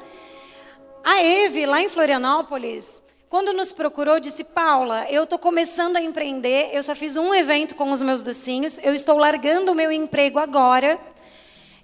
A 1.05 1.23
Eve, 1.23 1.67
lá 1.67 1.83
em 1.83 1.89
Florianópolis, 1.91 2.89
quando 3.29 3.53
nos 3.53 3.73
procurou, 3.73 4.19
disse: 4.19 4.43
Paula, 4.43 5.05
eu 5.11 5.25
estou 5.25 5.39
começando 5.39 5.99
a 5.99 6.01
empreender, 6.01 6.71
eu 6.73 6.83
só 6.83 6.95
fiz 6.95 7.15
um 7.17 7.35
evento 7.35 7.75
com 7.75 7.93
os 7.93 8.01
meus 8.01 8.23
docinhos, 8.23 8.79
eu 8.83 8.95
estou 8.95 9.19
largando 9.19 9.71
o 9.71 9.75
meu 9.75 9.93
emprego 9.93 10.39
agora 10.39 10.99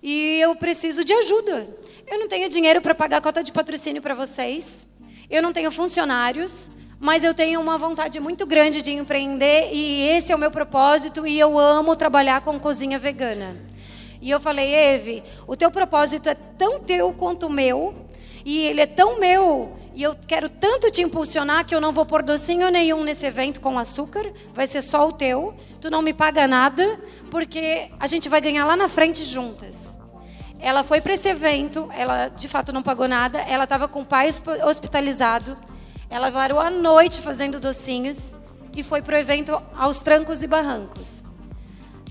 e 0.02 0.40
eu 0.40 0.56
preciso 0.56 1.04
de 1.04 1.12
ajuda. 1.12 1.68
Eu 2.06 2.18
não 2.18 2.28
tenho 2.28 2.48
dinheiro 2.48 2.80
para 2.80 2.94
pagar 2.94 3.18
a 3.18 3.20
cota 3.20 3.42
de 3.42 3.52
patrocínio 3.52 4.00
para 4.00 4.14
vocês. 4.14 4.88
Eu 5.30 5.42
não 5.42 5.52
tenho 5.52 5.70
funcionários, 5.70 6.70
mas 6.99 7.23
eu 7.23 7.35
tenho 7.35 7.61
uma 7.61 7.76
vontade 7.76 8.18
muito 8.18 8.47
grande 8.47 8.80
de 8.80 8.92
empreender 8.92 9.70
e 9.73 10.08
esse 10.08 10.32
é 10.32 10.35
o 10.35 10.38
meu 10.38 10.50
propósito 10.50 11.26
e 11.26 11.38
eu 11.38 11.58
amo 11.58 11.94
trabalhar 11.94 12.40
com 12.40 12.58
cozinha 12.58 12.99
vegana. 12.99 13.56
E 14.23 14.30
eu 14.30 14.40
falei, 14.40 14.73
Eve, 14.75 15.23
o 15.47 15.54
teu 15.54 15.70
propósito 15.70 16.28
é 16.30 16.35
tão 16.35 16.80
teu 16.80 17.12
quanto 17.12 17.47
o 17.47 17.50
meu. 17.50 17.94
E 18.44 18.61
ele 18.61 18.80
é 18.80 18.87
tão 18.87 19.20
meu 19.20 19.76
e 19.94 20.02
eu 20.02 20.16
quero 20.26 20.49
tanto 20.49 20.90
te 20.90 21.02
impulsionar 21.02 21.66
que 21.66 21.75
eu 21.75 21.80
não 21.80 21.92
vou 21.92 22.06
pôr 22.06 22.23
docinho 22.23 22.70
nenhum 22.70 23.04
nesse 23.04 23.26
evento 23.26 23.61
com 23.61 23.78
açúcar, 23.78 24.32
vai 24.54 24.66
ser 24.66 24.80
só 24.80 25.08
o 25.08 25.12
teu. 25.12 25.54
Tu 25.80 25.90
não 25.90 26.00
me 26.00 26.14
paga 26.14 26.47
nada, 26.47 26.99
porque 27.30 27.90
a 28.00 28.06
gente 28.06 28.28
vai 28.28 28.40
ganhar 28.40 28.64
lá 28.64 28.76
na 28.76 28.88
frente 28.88 29.25
juntas. 29.25 29.97
Ela 30.60 30.82
foi 30.82 31.00
para 31.00 31.14
esse 31.14 31.28
evento, 31.28 31.88
ela 31.94 32.28
de 32.28 32.48
fato 32.48 32.72
não 32.72 32.82
pagou 32.82 33.06
nada, 33.06 33.38
ela 33.40 33.64
estava 33.64 33.86
com 33.86 34.02
o 34.02 34.06
pai 34.06 34.28
hospitalizado, 34.64 35.56
ela 36.10 36.30
varou 36.30 36.58
a 36.58 36.70
noite 36.70 37.20
fazendo 37.20 37.60
docinhos 37.60 38.18
e 38.74 38.82
foi 38.82 39.00
para 39.00 39.16
o 39.16 39.18
evento 39.18 39.60
aos 39.76 40.00
trancos 40.00 40.42
e 40.42 40.46
barrancos. 40.46 41.22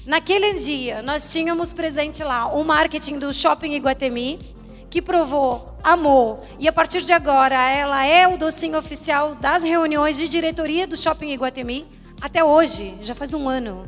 Naquele 0.06 0.54
dia, 0.54 1.02
nós 1.02 1.32
tínhamos 1.32 1.74
presente 1.74 2.24
lá 2.24 2.48
o 2.48 2.64
marketing 2.64 3.20
do 3.20 3.34
Shopping 3.34 3.74
Iguatemi, 3.74 4.56
que 4.90 5.02
provou, 5.02 5.78
amou, 5.84 6.46
e 6.58 6.68
a 6.68 6.72
partir 6.72 7.02
de 7.02 7.12
agora 7.12 7.56
ela 7.70 8.06
é 8.06 8.26
o 8.26 8.38
docinho 8.38 8.78
oficial 8.78 9.36
das 9.36 9.64
reuniões 9.64 10.16
de 10.16 10.30
diretoria 10.30 10.88
do 10.88 10.96
Shopping 10.96 11.32
Iguatemi, 11.32 11.86
até 12.22 12.44
hoje, 12.44 12.98
já 13.02 13.14
faz 13.14 13.34
um 13.34 13.50
ano. 13.50 13.88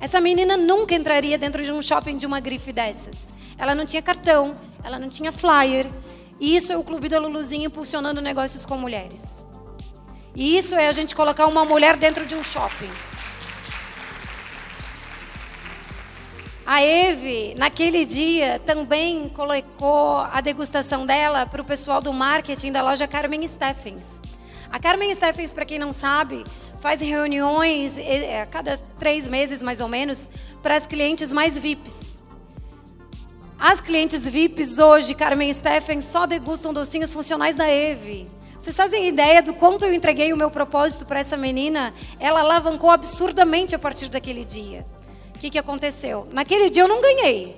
Essa 0.00 0.20
menina 0.20 0.56
nunca 0.56 0.94
entraria 0.94 1.38
dentro 1.38 1.62
de 1.62 1.72
um 1.72 1.80
shopping 1.80 2.16
de 2.16 2.26
uma 2.26 2.38
grife 2.38 2.72
dessas. 2.72 3.16
Ela 3.58 3.74
não 3.74 3.86
tinha 3.86 4.02
cartão, 4.02 4.56
ela 4.82 4.98
não 4.98 5.08
tinha 5.08 5.32
flyer. 5.32 5.86
E 6.38 6.56
isso 6.56 6.72
é 6.72 6.76
o 6.76 6.84
Clube 6.84 7.08
da 7.08 7.18
Luluzinha 7.18 7.66
impulsionando 7.66 8.20
negócios 8.20 8.66
com 8.66 8.76
mulheres. 8.76 9.24
E 10.34 10.58
isso 10.58 10.74
é 10.74 10.88
a 10.88 10.92
gente 10.92 11.14
colocar 11.14 11.46
uma 11.46 11.64
mulher 11.64 11.96
dentro 11.96 12.26
de 12.26 12.34
um 12.34 12.44
shopping. 12.44 12.90
A 16.66 16.82
Eve, 16.82 17.54
naquele 17.56 18.04
dia, 18.04 18.60
também 18.66 19.28
colocou 19.28 20.16
a 20.18 20.40
degustação 20.40 21.06
dela 21.06 21.46
para 21.46 21.62
o 21.62 21.64
pessoal 21.64 22.02
do 22.02 22.12
marketing 22.12 22.72
da 22.72 22.82
loja 22.82 23.06
Carmen 23.06 23.46
Steffens. 23.46 24.20
A 24.70 24.78
Carmen 24.78 25.14
Steffens, 25.14 25.52
para 25.52 25.64
quem 25.64 25.78
não 25.78 25.92
sabe, 25.92 26.44
faz 26.80 27.00
reuniões 27.00 27.96
é, 27.96 28.42
a 28.42 28.46
cada 28.46 28.80
três 28.98 29.28
meses, 29.28 29.62
mais 29.62 29.80
ou 29.80 29.88
menos, 29.88 30.28
para 30.60 30.76
as 30.76 30.86
clientes 30.86 31.30
mais 31.30 31.56
VIPs. 31.56 32.15
As 33.58 33.80
clientes 33.80 34.28
VIPs 34.28 34.78
hoje, 34.78 35.14
Carmen 35.14 35.52
Steffens, 35.52 36.04
só 36.04 36.26
degustam 36.26 36.74
docinhos 36.74 37.12
funcionais 37.12 37.56
da 37.56 37.66
Eve. 37.66 38.28
Vocês 38.58 38.76
fazem 38.76 39.06
ideia 39.06 39.42
do 39.42 39.54
quanto 39.54 39.84
eu 39.86 39.94
entreguei 39.94 40.30
o 40.32 40.36
meu 40.36 40.50
propósito 40.50 41.06
para 41.06 41.20
essa 41.20 41.38
menina? 41.38 41.94
Ela 42.20 42.40
alavancou 42.40 42.90
absurdamente 42.90 43.74
a 43.74 43.78
partir 43.78 44.08
daquele 44.08 44.44
dia. 44.44 44.86
O 45.34 45.38
que, 45.38 45.48
que 45.48 45.58
aconteceu? 45.58 46.28
Naquele 46.32 46.68
dia 46.68 46.82
eu 46.82 46.88
não 46.88 47.00
ganhei. 47.00 47.56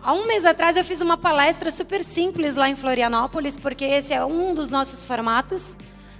Há 0.00 0.14
um 0.14 0.26
mês 0.26 0.46
atrás 0.46 0.76
eu 0.78 0.84
fiz 0.84 1.02
uma 1.02 1.18
palestra 1.18 1.70
super 1.70 2.02
simples 2.02 2.56
lá 2.56 2.68
em 2.68 2.74
Florianópolis, 2.74 3.58
porque 3.58 3.84
esse 3.84 4.14
é 4.14 4.24
um 4.24 4.54
dos 4.54 4.70
nossos 4.70 5.06
formatos. 5.06 5.76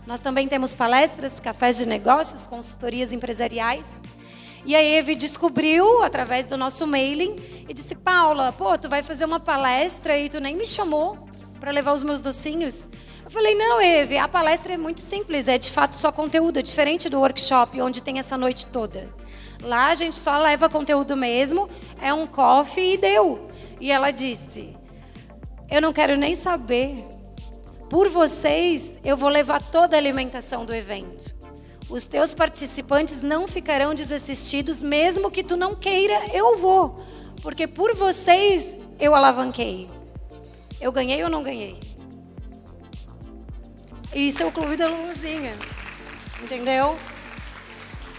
Nós 0.07 0.21
também 0.21 0.49
temos 0.49 0.75
palestras, 0.75 1.41
cafés 1.41 1.79
de 1.79 1.87
negócios, 1.87 2.47
consultorias 2.47 3.11
empresariais. 3.11 3.87
E 4.65 4.77
a 4.77 4.83
Eve 4.83 5.15
descobriu 5.15 6.03
através 6.03 6.47
do 6.47 6.57
nosso 6.57 6.87
mailing 6.87 7.65
e 7.69 7.75
disse: 7.75 7.95
Paula, 7.95 8.53
pô, 8.53 8.77
tu 8.79 8.89
vai 8.89 9.03
fazer 9.03 9.25
uma 9.25 9.41
palestra 9.41 10.17
e 10.17 10.29
tu 10.29 10.41
nem 10.41 10.57
me 10.57 10.65
chamou 10.65 11.29
para 11.59 11.73
levar 11.73 11.93
os 11.93 12.03
meus 12.03 12.23
docinhos. 12.23 12.89
Eu 13.25 13.31
falei: 13.31 13.55
não, 13.55 13.81
Eve, 13.81 14.19
a 14.19 14.29
palestra 14.29 14.75
é 14.75 14.77
muito 14.77 15.01
simples, 15.01 15.49
é 15.49 15.59
de 15.59 15.71
fato 15.71 15.97
só 15.97 16.13
conteúdo, 16.13 16.59
é 16.59 16.63
diferente 16.63 17.09
do 17.09 17.19
workshop 17.19 17.81
onde 17.81 18.03
tem 18.03 18.19
essa 18.19 18.39
noite 18.39 18.67
toda. 18.69 19.09
Lá 19.61 19.89
a 19.89 19.95
gente 19.95 20.17
só 20.17 20.39
leva 20.39 20.69
conteúdo 20.69 21.17
mesmo, 21.17 21.69
é 22.01 22.13
um 22.13 22.27
coffee 22.27 22.95
e 22.95 22.97
deu. 22.97 23.49
E 23.81 23.91
ela 23.91 24.11
disse: 24.11 24.77
Eu 25.69 25.81
não 25.81 25.93
quero 25.93 26.17
nem 26.17 26.37
saber. 26.37 27.05
Por 27.91 28.09
vocês, 28.09 28.99
eu 29.05 29.17
vou 29.17 29.29
levar 29.29 29.61
toda 29.61 29.97
a 29.97 29.99
alimentação 29.99 30.65
do 30.65 30.75
evento. 30.75 31.42
Os 31.93 32.07
teus 32.07 32.33
participantes 32.33 33.23
não 33.23 33.47
ficarão 33.47 33.95
desassistidos, 33.95 34.81
mesmo 34.81 35.31
que 35.31 35.45
tu 35.45 35.59
não 35.59 35.75
queira, 35.75 36.27
eu 36.33 36.57
vou. 36.57 37.05
Porque 37.43 37.67
por 37.67 37.95
vocês 37.95 38.75
eu 38.99 39.15
alavanquei. 39.15 39.91
Eu 40.81 40.91
ganhei 40.91 41.23
ou 41.23 41.29
não 41.29 41.43
ganhei? 41.43 41.79
Isso 44.15 44.43
é 44.43 44.47
o 44.47 44.51
clube 44.51 44.75
da 44.75 44.89
Luluzinha. 44.89 45.53
Entendeu? 46.43 46.99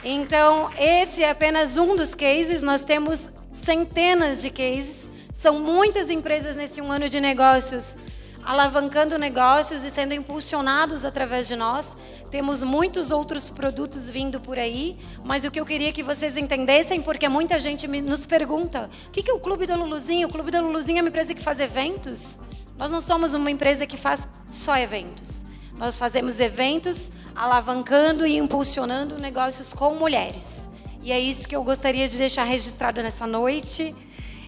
Então, 0.03 0.71
esse 0.77 1.23
é 1.23 1.31
apenas 1.31 1.75
um 1.75 1.95
dos 1.95 2.13
cases, 2.13 2.61
nós 2.61 2.83
temos 2.83 3.31
centenas 3.55 4.39
de 4.39 4.51
cases, 4.51 5.09
são 5.33 5.59
muitas 5.59 6.11
empresas 6.11 6.55
nesse 6.55 6.79
um 6.79 6.91
ano 6.91 7.09
de 7.09 7.19
negócios 7.19 7.97
alavancando 8.45 9.17
negócios 9.17 9.83
e 9.83 9.89
sendo 9.89 10.13
impulsionados 10.13 11.05
através 11.05 11.47
de 11.47 11.55
nós. 11.55 11.95
Temos 12.33 12.63
muitos 12.63 13.11
outros 13.11 13.51
produtos 13.51 14.09
vindo 14.09 14.39
por 14.39 14.57
aí, 14.57 14.97
mas 15.23 15.45
o 15.45 15.51
que 15.51 15.59
eu 15.59 15.65
queria 15.67 15.93
que 15.93 16.01
vocês 16.01 16.35
entendessem, 16.35 16.99
porque 16.99 17.29
muita 17.29 17.59
gente 17.59 17.87
nos 17.87 18.25
pergunta: 18.25 18.89
o 19.07 19.11
que 19.11 19.29
é 19.29 19.33
o 19.35 19.39
Clube 19.39 19.67
da 19.67 19.75
Luluzinha? 19.75 20.25
O 20.25 20.31
Clube 20.31 20.49
da 20.49 20.59
Luluzinha 20.59 20.97
é 20.97 21.03
uma 21.03 21.09
empresa 21.09 21.35
que 21.35 21.43
faz 21.43 21.59
eventos? 21.59 22.39
Nós 22.75 22.89
não 22.89 23.01
somos 23.01 23.35
uma 23.35 23.51
empresa 23.51 23.85
que 23.85 23.95
faz 23.95 24.27
só 24.49 24.75
eventos. 24.75 25.45
Nós 25.77 25.99
fazemos 25.99 26.39
eventos 26.39 27.11
alavancando 27.35 28.25
e 28.25 28.35
impulsionando 28.35 29.19
negócios 29.19 29.71
com 29.71 29.93
mulheres. 29.93 30.67
E 31.03 31.11
é 31.11 31.19
isso 31.19 31.47
que 31.47 31.55
eu 31.55 31.63
gostaria 31.63 32.07
de 32.07 32.17
deixar 32.17 32.45
registrado 32.45 33.03
nessa 33.03 33.27
noite. 33.27 33.95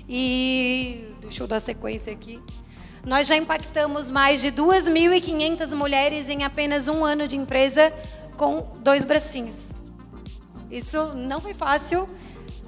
E 0.10 1.14
deixa 1.22 1.44
eu 1.44 1.46
dar 1.46 1.60
sequência 1.60 2.12
aqui. 2.12 2.42
Nós 3.06 3.28
já 3.28 3.36
impactamos 3.36 4.10
mais 4.10 4.42
de 4.42 4.52
2.500 4.52 5.76
mulheres 5.76 6.28
em 6.28 6.44
apenas 6.44 6.88
um 6.88 7.06
ano 7.06 7.28
de 7.28 7.38
empresa 7.38 7.94
com 8.36 8.68
dois 8.80 9.06
bracinhos. 9.06 9.68
Isso 10.72 11.14
não 11.14 11.40
foi 11.40 11.54
fácil 11.54 12.10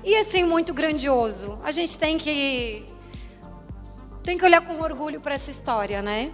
e 0.03 0.15
assim 0.15 0.43
muito 0.43 0.75
grandioso. 0.75 1.59
A 1.63 1.71
gente 1.71 1.97
tem 1.97 2.19
que 2.19 2.85
tem 4.23 4.37
que 4.37 4.45
olhar 4.45 4.61
com 4.61 4.79
orgulho 4.79 5.19
para 5.19 5.33
essa 5.33 5.49
história, 5.49 6.03
né? 6.03 6.31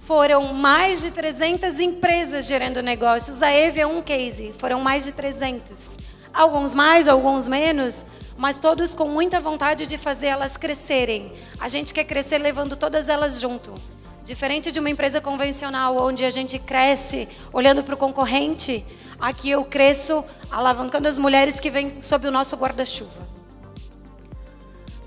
Foram 0.00 0.52
mais 0.52 1.00
de 1.00 1.12
300 1.12 1.78
empresas 1.78 2.44
gerando 2.44 2.82
negócios. 2.82 3.40
A 3.40 3.50
Eve 3.50 3.80
é 3.80 3.86
um 3.86 4.02
case, 4.02 4.52
foram 4.58 4.80
mais 4.80 5.04
de 5.04 5.12
300. 5.12 5.90
Alguns 6.34 6.74
mais, 6.74 7.06
alguns 7.06 7.46
menos, 7.46 8.04
mas 8.36 8.56
todos 8.56 8.94
com 8.94 9.08
muita 9.08 9.40
vontade 9.40 9.86
de 9.86 9.98
fazer 9.98 10.26
elas 10.26 10.56
crescerem. 10.56 11.32
A 11.58 11.68
gente 11.68 11.92
quer 11.92 12.04
crescer 12.04 12.38
levando 12.38 12.76
todas 12.76 13.08
elas 13.08 13.40
junto. 13.40 13.74
Diferente 14.24 14.70
de 14.70 14.78
uma 14.78 14.90
empresa 14.90 15.20
convencional, 15.20 15.96
onde 15.96 16.24
a 16.24 16.30
gente 16.30 16.58
cresce 16.58 17.28
olhando 17.52 17.82
para 17.82 17.94
o 17.94 17.98
concorrente, 17.98 18.84
aqui 19.18 19.50
eu 19.50 19.64
cresço 19.64 20.24
alavancando 20.50 21.08
as 21.08 21.18
mulheres 21.18 21.58
que 21.58 21.70
vêm 21.70 22.00
sob 22.00 22.26
o 22.28 22.30
nosso 22.30 22.56
guarda-chuva. 22.56 23.32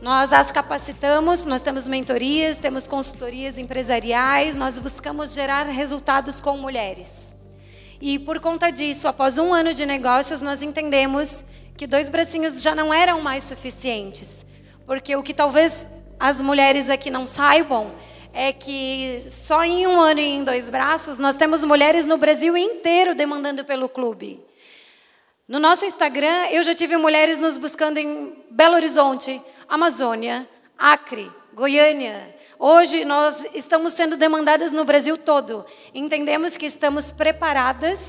Nós 0.01 0.32
as 0.34 0.51
capacitamos, 0.51 1.46
nós 1.46 1.62
temos 1.62 1.88
mentorias, 1.88 2.58
temos 2.58 2.86
consultorias 2.86 3.58
empresariais, 3.58 4.53
nós 4.53 4.77
buscamos 4.77 5.34
gerar 5.34 5.63
resultados 5.63 6.39
com 6.39 6.58
mulheres. 6.58 7.12
E 8.00 8.20
por 8.20 8.39
conta 8.39 8.70
disso, 8.70 9.08
após 9.08 9.38
um 9.38 9.53
ano 9.53 9.74
de 9.74 9.86
negócios, 9.86 10.41
nós 10.41 10.62
entendemos 10.62 11.44
que 11.77 11.86
dois 11.86 12.10
bracinhos 12.10 12.62
já 12.62 12.74
não 12.74 12.94
eram 12.94 13.22
mais 13.22 13.44
suficientes. 13.44 14.46
Porque 14.86 15.15
o 15.15 15.24
que 15.24 15.34
talvez 15.34 15.88
as 16.20 16.39
mulheres 16.39 16.89
aqui 16.89 17.10
não 17.10 17.25
saibam 17.25 17.94
é 18.34 18.51
que 18.53 19.25
só 19.29 19.63
em 19.63 19.88
um 19.88 20.00
ano 20.00 20.20
e 20.20 20.24
em 20.24 20.44
dois 20.44 20.70
braços 20.70 21.17
nós 21.17 21.36
temos 21.36 21.63
mulheres 21.63 22.05
no 22.05 22.17
Brasil 22.17 22.55
inteiro 22.55 23.15
demandando 23.15 23.63
pelo 23.65 23.89
clube. 23.89 24.44
No 25.48 25.60
nosso 25.60 25.86
Instagram, 25.86 26.48
eu 26.51 26.63
já 26.63 26.74
tive 26.74 26.98
mulheres 26.98 27.39
nos 27.39 27.58
buscando 27.58 27.98
em 27.98 28.34
Belo 28.50 28.75
Horizonte, 28.75 29.41
Amazônia, 29.70 30.48
Acre, 30.77 31.32
Goiânia. 31.53 32.36
Hoje 32.58 33.05
nós 33.05 33.46
estamos 33.53 33.94
sendo 33.94 34.17
demandadas 34.17 34.72
no 34.72 34.86
Brasil 34.86 35.17
todo. 35.17 35.65
Entendemos 35.94 36.58
que 36.58 36.65
estamos 36.65 37.12
preparadas 37.12 38.00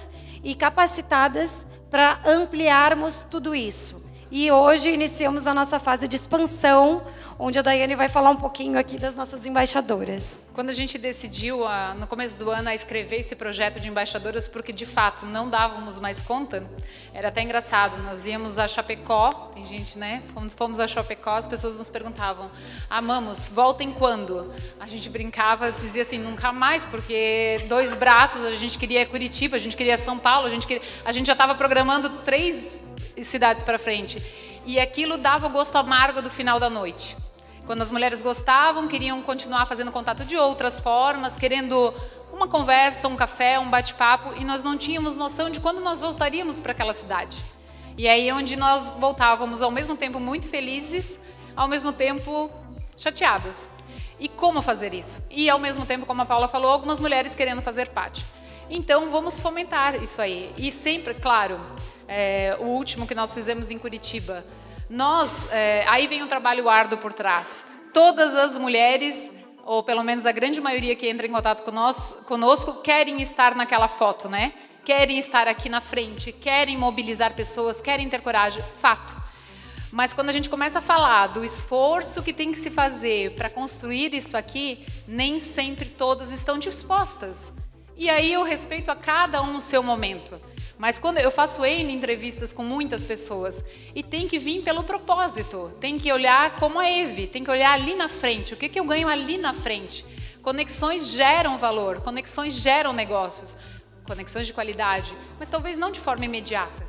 e 0.42 0.54
capacitadas 0.54 1.66
para 1.90 2.20
ampliarmos 2.24 3.26
tudo 3.30 3.54
isso. 3.54 4.04
E 4.30 4.50
hoje 4.50 4.90
iniciamos 4.90 5.46
a 5.46 5.54
nossa 5.54 5.78
fase 5.78 6.08
de 6.08 6.16
expansão, 6.16 7.02
onde 7.38 7.58
a 7.58 7.62
Daiane 7.62 7.94
vai 7.94 8.08
falar 8.08 8.30
um 8.30 8.36
pouquinho 8.36 8.78
aqui 8.78 8.98
das 8.98 9.14
nossas 9.14 9.44
embaixadoras. 9.44 10.24
Quando 10.54 10.70
a 10.70 10.72
gente 10.72 10.96
decidiu, 10.96 11.60
no 11.98 12.06
começo 12.06 12.38
do 12.38 12.50
ano, 12.50 12.70
a 12.70 12.74
escrever 12.74 13.20
esse 13.20 13.36
projeto 13.36 13.78
de 13.78 13.88
embaixadoras, 13.88 14.48
porque 14.48 14.72
de 14.72 14.86
fato 14.86 15.26
não 15.26 15.50
dávamos 15.50 16.00
mais 16.00 16.22
conta, 16.22 16.64
era 17.12 17.28
até 17.28 17.42
engraçado. 17.42 18.02
Nós 18.02 18.26
íamos 18.26 18.58
a 18.58 18.66
Chapecó, 18.66 19.50
tem 19.54 19.66
gente, 19.66 19.98
né? 19.98 20.22
Fomos, 20.32 20.54
fomos 20.54 20.80
a 20.80 20.88
Chapecó, 20.88 21.36
as 21.36 21.46
pessoas 21.46 21.76
nos 21.76 21.90
perguntavam: 21.90 22.50
amamos, 22.88 23.48
voltem 23.48 23.92
quando? 23.92 24.50
A 24.80 24.86
gente 24.86 25.10
brincava, 25.10 25.70
dizia 25.72 26.02
assim: 26.02 26.18
nunca 26.18 26.54
mais, 26.54 26.86
porque 26.86 27.62
dois 27.68 27.94
braços, 27.94 28.42
a 28.42 28.54
gente 28.54 28.78
queria 28.78 29.04
Curitiba, 29.04 29.56
a 29.56 29.60
gente 29.60 29.76
queria 29.76 29.98
São 29.98 30.18
Paulo, 30.18 30.46
a 30.46 30.50
gente, 30.50 30.66
queria, 30.66 30.82
a 31.04 31.12
gente 31.12 31.26
já 31.26 31.34
estava 31.34 31.54
programando 31.54 32.08
três 32.24 32.82
cidades 33.22 33.62
para 33.62 33.78
frente. 33.78 34.22
E 34.64 34.80
aquilo 34.80 35.18
dava 35.18 35.46
o 35.46 35.50
gosto 35.50 35.76
amargo 35.76 36.22
do 36.22 36.30
final 36.30 36.58
da 36.58 36.70
noite. 36.70 37.25
Quando 37.66 37.82
as 37.82 37.90
mulheres 37.90 38.22
gostavam, 38.22 38.86
queriam 38.86 39.20
continuar 39.22 39.66
fazendo 39.66 39.90
contato 39.90 40.24
de 40.24 40.36
outras 40.36 40.78
formas, 40.78 41.36
querendo 41.36 41.92
uma 42.32 42.46
conversa, 42.46 43.08
um 43.08 43.16
café, 43.16 43.58
um 43.58 43.68
bate-papo, 43.68 44.40
e 44.40 44.44
nós 44.44 44.62
não 44.62 44.78
tínhamos 44.78 45.16
noção 45.16 45.50
de 45.50 45.58
quando 45.58 45.80
nós 45.80 46.00
voltaríamos 46.00 46.60
para 46.60 46.70
aquela 46.70 46.94
cidade. 46.94 47.36
E 47.98 48.06
aí 48.06 48.30
onde 48.30 48.54
nós 48.54 48.86
voltávamos 48.98 49.62
ao 49.62 49.72
mesmo 49.72 49.96
tempo 49.96 50.20
muito 50.20 50.46
felizes, 50.46 51.18
ao 51.56 51.66
mesmo 51.66 51.92
tempo 51.92 52.48
chateadas. 52.96 53.68
E 54.20 54.28
como 54.28 54.62
fazer 54.62 54.94
isso? 54.94 55.26
E 55.28 55.50
ao 55.50 55.58
mesmo 55.58 55.84
tempo, 55.84 56.06
como 56.06 56.22
a 56.22 56.26
Paula 56.26 56.46
falou, 56.46 56.70
algumas 56.70 57.00
mulheres 57.00 57.34
querendo 57.34 57.62
fazer 57.62 57.88
parte. 57.88 58.24
Então 58.70 59.10
vamos 59.10 59.40
fomentar 59.40 60.00
isso 60.00 60.22
aí. 60.22 60.52
E 60.56 60.70
sempre, 60.70 61.14
claro, 61.14 61.60
é, 62.06 62.56
o 62.60 62.64
último 62.66 63.08
que 63.08 63.14
nós 63.14 63.34
fizemos 63.34 63.72
em 63.72 63.78
Curitiba, 63.78 64.44
nós, 64.88 65.48
é, 65.50 65.84
aí 65.88 66.06
vem 66.06 66.22
um 66.22 66.28
trabalho 66.28 66.68
árduo 66.68 66.98
por 66.98 67.12
trás. 67.12 67.64
Todas 67.92 68.34
as 68.34 68.56
mulheres, 68.56 69.30
ou 69.64 69.82
pelo 69.82 70.04
menos 70.04 70.24
a 70.26 70.32
grande 70.32 70.60
maioria 70.60 70.94
que 70.94 71.08
entra 71.08 71.26
em 71.26 71.30
contato 71.30 71.62
com 71.64 71.70
nós, 71.70 72.16
conosco, 72.26 72.82
querem 72.82 73.20
estar 73.20 73.54
naquela 73.54 73.88
foto, 73.88 74.28
né? 74.28 74.52
Querem 74.84 75.18
estar 75.18 75.48
aqui 75.48 75.68
na 75.68 75.80
frente, 75.80 76.30
querem 76.30 76.76
mobilizar 76.76 77.34
pessoas, 77.34 77.80
querem 77.80 78.08
ter 78.08 78.20
coragem. 78.20 78.62
Fato. 78.80 79.16
Mas 79.90 80.12
quando 80.12 80.28
a 80.28 80.32
gente 80.32 80.48
começa 80.48 80.78
a 80.78 80.82
falar 80.82 81.28
do 81.28 81.44
esforço 81.44 82.22
que 82.22 82.32
tem 82.32 82.52
que 82.52 82.58
se 82.58 82.70
fazer 82.70 83.34
para 83.34 83.50
construir 83.50 84.14
isso 84.14 84.36
aqui, 84.36 84.86
nem 85.08 85.40
sempre 85.40 85.86
todas 85.86 86.30
estão 86.30 86.58
dispostas. 86.58 87.52
E 87.96 88.10
aí 88.10 88.32
eu 88.32 88.42
respeito 88.42 88.90
a 88.90 88.94
cada 88.94 89.42
um 89.42 89.56
o 89.56 89.60
seu 89.60 89.82
momento. 89.82 90.38
Mas 90.78 90.98
quando 90.98 91.18
eu 91.18 91.30
faço 91.30 91.64
N 91.64 91.92
entrevistas 91.92 92.52
com 92.52 92.62
muitas 92.62 93.04
pessoas 93.04 93.64
e 93.94 94.02
tem 94.02 94.28
que 94.28 94.38
vir 94.38 94.62
pelo 94.62 94.84
propósito, 94.84 95.72
tem 95.80 95.98
que 95.98 96.12
olhar 96.12 96.56
como 96.56 96.78
a 96.78 96.88
Eve, 96.88 97.26
tem 97.26 97.42
que 97.42 97.50
olhar 97.50 97.72
ali 97.72 97.94
na 97.94 98.08
frente, 98.08 98.52
o 98.52 98.56
que, 98.56 98.68
que 98.68 98.78
eu 98.78 98.84
ganho 98.84 99.08
ali 99.08 99.38
na 99.38 99.54
frente. 99.54 100.04
Conexões 100.42 101.08
geram 101.08 101.56
valor, 101.56 102.02
conexões 102.02 102.52
geram 102.52 102.92
negócios, 102.92 103.56
conexões 104.04 104.46
de 104.46 104.52
qualidade, 104.52 105.14
mas 105.38 105.48
talvez 105.48 105.78
não 105.78 105.90
de 105.90 105.98
forma 105.98 106.26
imediata. 106.26 106.86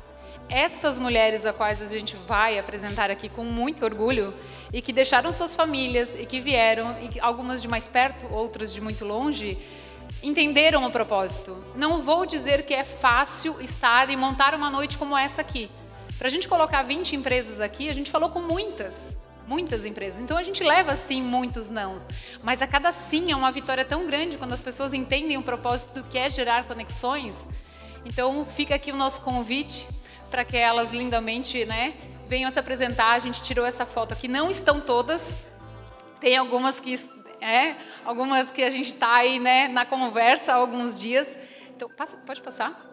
Essas 0.50 0.98
mulheres 0.98 1.44
a 1.44 1.52
quais 1.52 1.80
a 1.80 1.86
gente 1.86 2.14
vai 2.26 2.58
apresentar 2.58 3.10
aqui 3.10 3.28
com 3.28 3.42
muito 3.42 3.84
orgulho 3.84 4.34
e 4.72 4.82
que 4.82 4.92
deixaram 4.92 5.32
suas 5.32 5.56
famílias 5.56 6.14
e 6.14 6.26
que 6.26 6.40
vieram, 6.40 6.94
e 7.00 7.18
algumas 7.20 7.60
de 7.60 7.68
mais 7.68 7.88
perto, 7.88 8.26
outras 8.32 8.72
de 8.72 8.80
muito 8.80 9.04
longe, 9.04 9.58
entenderam 10.22 10.84
o 10.84 10.90
propósito. 10.90 11.56
Não 11.74 12.02
vou 12.02 12.26
dizer 12.26 12.64
que 12.66 12.74
é 12.74 12.84
fácil 12.84 13.60
estar 13.60 14.10
e 14.10 14.16
montar 14.16 14.54
uma 14.54 14.70
noite 14.70 14.98
como 14.98 15.16
essa 15.16 15.40
aqui. 15.40 15.70
Para 16.18 16.26
a 16.26 16.30
gente 16.30 16.48
colocar 16.48 16.82
20 16.82 17.14
empresas 17.16 17.60
aqui, 17.60 17.88
a 17.88 17.92
gente 17.92 18.10
falou 18.10 18.28
com 18.30 18.40
muitas, 18.40 19.16
muitas 19.46 19.86
empresas. 19.86 20.20
Então 20.20 20.36
a 20.36 20.42
gente 20.42 20.64
leva 20.64 20.96
sim 20.96 21.22
muitos 21.22 21.70
nãos, 21.70 22.08
mas 22.42 22.60
a 22.60 22.66
cada 22.66 22.92
sim 22.92 23.30
é 23.30 23.36
uma 23.36 23.52
vitória 23.52 23.84
tão 23.84 24.06
grande 24.06 24.36
quando 24.36 24.52
as 24.52 24.62
pessoas 24.62 24.92
entendem 24.92 25.36
o 25.36 25.42
propósito 25.42 25.94
do 25.94 26.04
que 26.04 26.18
é 26.18 26.28
gerar 26.28 26.64
conexões. 26.64 27.46
Então 28.04 28.44
fica 28.44 28.74
aqui 28.74 28.90
o 28.90 28.96
nosso 28.96 29.20
convite 29.22 29.86
para 30.30 30.44
que 30.44 30.56
elas 30.56 30.92
lindamente, 30.92 31.64
né, 31.64 31.94
venham 32.28 32.50
se 32.50 32.58
apresentar. 32.58 33.12
A 33.12 33.18
gente 33.18 33.42
tirou 33.42 33.64
essa 33.64 33.86
foto 33.86 34.12
aqui, 34.12 34.26
não 34.26 34.50
estão 34.50 34.80
todas. 34.80 35.36
Tem 36.20 36.36
algumas 36.36 36.80
que 36.80 36.98
é, 37.40 37.76
algumas 38.04 38.50
que 38.50 38.62
a 38.62 38.70
gente 38.70 38.92
está 38.92 39.16
aí 39.16 39.38
né, 39.38 39.68
na 39.68 39.84
conversa 39.84 40.52
há 40.52 40.56
alguns 40.56 40.98
dias. 40.98 41.36
Então, 41.74 41.88
passa, 41.88 42.16
pode 42.18 42.42
passar. 42.42 42.86